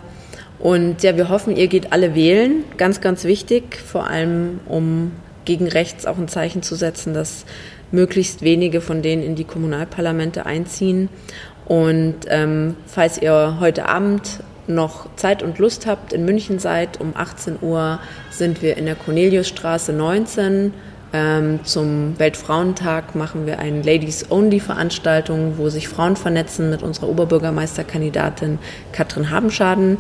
Und 0.59 1.03
ja, 1.03 1.15
wir 1.15 1.29
hoffen, 1.29 1.55
ihr 1.55 1.67
geht 1.67 1.93
alle 1.93 2.15
wählen. 2.15 2.63
Ganz, 2.77 3.01
ganz 3.01 3.23
wichtig, 3.23 3.77
vor 3.77 4.07
allem 4.07 4.59
um 4.67 5.11
gegen 5.45 5.67
rechts 5.67 6.05
auch 6.05 6.17
ein 6.17 6.27
Zeichen 6.27 6.61
zu 6.61 6.75
setzen, 6.75 7.13
dass 7.13 7.45
möglichst 7.91 8.41
wenige 8.41 8.81
von 8.81 9.01
denen 9.01 9.23
in 9.23 9.35
die 9.35 9.45
Kommunalparlamente 9.45 10.45
einziehen. 10.45 11.09
Und 11.67 12.15
ähm, 12.29 12.77
falls 12.85 13.21
ihr 13.21 13.57
heute 13.59 13.89
Abend 13.89 14.39
noch 14.67 15.07
Zeit 15.15 15.43
und 15.43 15.59
Lust 15.59 15.85
habt, 15.85 16.13
in 16.13 16.25
München 16.25 16.59
seid, 16.59 16.99
um 16.99 17.13
18 17.15 17.57
Uhr 17.61 17.99
sind 18.29 18.61
wir 18.61 18.77
in 18.77 18.85
der 18.85 18.95
Corneliusstraße 18.95 19.93
19. 19.93 20.73
Ähm, 21.13 21.59
zum 21.63 22.19
Weltfrauentag 22.19 23.15
machen 23.15 23.45
wir 23.45 23.59
eine 23.59 23.81
Ladies-Only-Veranstaltung, 23.81 25.57
wo 25.57 25.69
sich 25.69 25.87
Frauen 25.87 26.15
vernetzen 26.15 26.69
mit 26.69 26.83
unserer 26.83 27.07
Oberbürgermeisterkandidatin 27.09 28.59
Katrin 28.91 29.29
Habenschaden. 29.29 29.99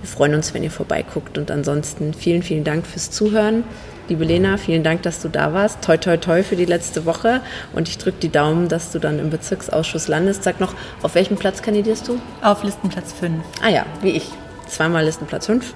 Wir 0.00 0.08
freuen 0.08 0.34
uns, 0.34 0.54
wenn 0.54 0.62
ihr 0.62 0.70
vorbeiguckt 0.70 1.36
und 1.36 1.50
ansonsten 1.50 2.14
vielen, 2.14 2.42
vielen 2.42 2.64
Dank 2.64 2.86
fürs 2.86 3.10
Zuhören. 3.10 3.64
Liebe 4.08 4.24
Lena, 4.24 4.56
vielen 4.56 4.84
Dank, 4.84 5.02
dass 5.02 5.20
du 5.20 5.28
da 5.28 5.52
warst. 5.52 5.82
Toi, 5.82 5.96
toi, 5.96 6.16
toi 6.16 6.44
für 6.44 6.54
die 6.54 6.64
letzte 6.64 7.06
Woche. 7.06 7.40
Und 7.72 7.88
ich 7.88 7.98
drücke 7.98 8.18
die 8.20 8.28
Daumen, 8.28 8.68
dass 8.68 8.92
du 8.92 9.00
dann 9.00 9.18
im 9.18 9.30
Bezirksausschuss 9.30 10.06
landest. 10.06 10.44
Sag 10.44 10.60
noch, 10.60 10.74
auf 11.02 11.16
welchem 11.16 11.36
Platz 11.36 11.60
kandidierst 11.60 12.06
du? 12.06 12.20
Auf 12.40 12.62
Listenplatz 12.62 13.12
5. 13.14 13.42
Ah 13.62 13.68
ja, 13.68 13.84
wie 14.02 14.10
ich. 14.10 14.30
Zweimal 14.68 15.04
Listenplatz 15.04 15.46
5. 15.46 15.74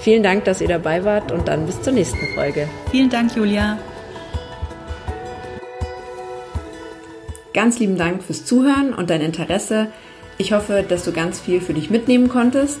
Vielen 0.00 0.24
Dank, 0.24 0.44
dass 0.44 0.60
ihr 0.60 0.68
dabei 0.68 1.04
wart 1.04 1.30
und 1.30 1.46
dann 1.46 1.66
bis 1.66 1.80
zur 1.82 1.92
nächsten 1.92 2.34
Folge. 2.34 2.68
Vielen 2.90 3.10
Dank, 3.10 3.36
Julia. 3.36 3.78
Ganz 7.54 7.78
lieben 7.78 7.96
Dank 7.96 8.24
fürs 8.24 8.44
Zuhören 8.44 8.92
und 8.92 9.08
dein 9.08 9.20
Interesse. 9.20 9.86
Ich 10.36 10.52
hoffe, 10.52 10.84
dass 10.86 11.04
du 11.04 11.12
ganz 11.12 11.40
viel 11.40 11.60
für 11.60 11.74
dich 11.74 11.90
mitnehmen 11.90 12.28
konntest. 12.28 12.80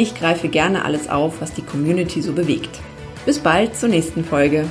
Ich 0.00 0.14
greife 0.14 0.48
gerne 0.48 0.86
alles 0.86 1.10
auf, 1.10 1.42
was 1.42 1.52
die 1.52 1.60
Community 1.60 2.22
so 2.22 2.32
bewegt. 2.32 2.70
Bis 3.26 3.38
bald 3.38 3.76
zur 3.76 3.90
nächsten 3.90 4.24
Folge. 4.24 4.64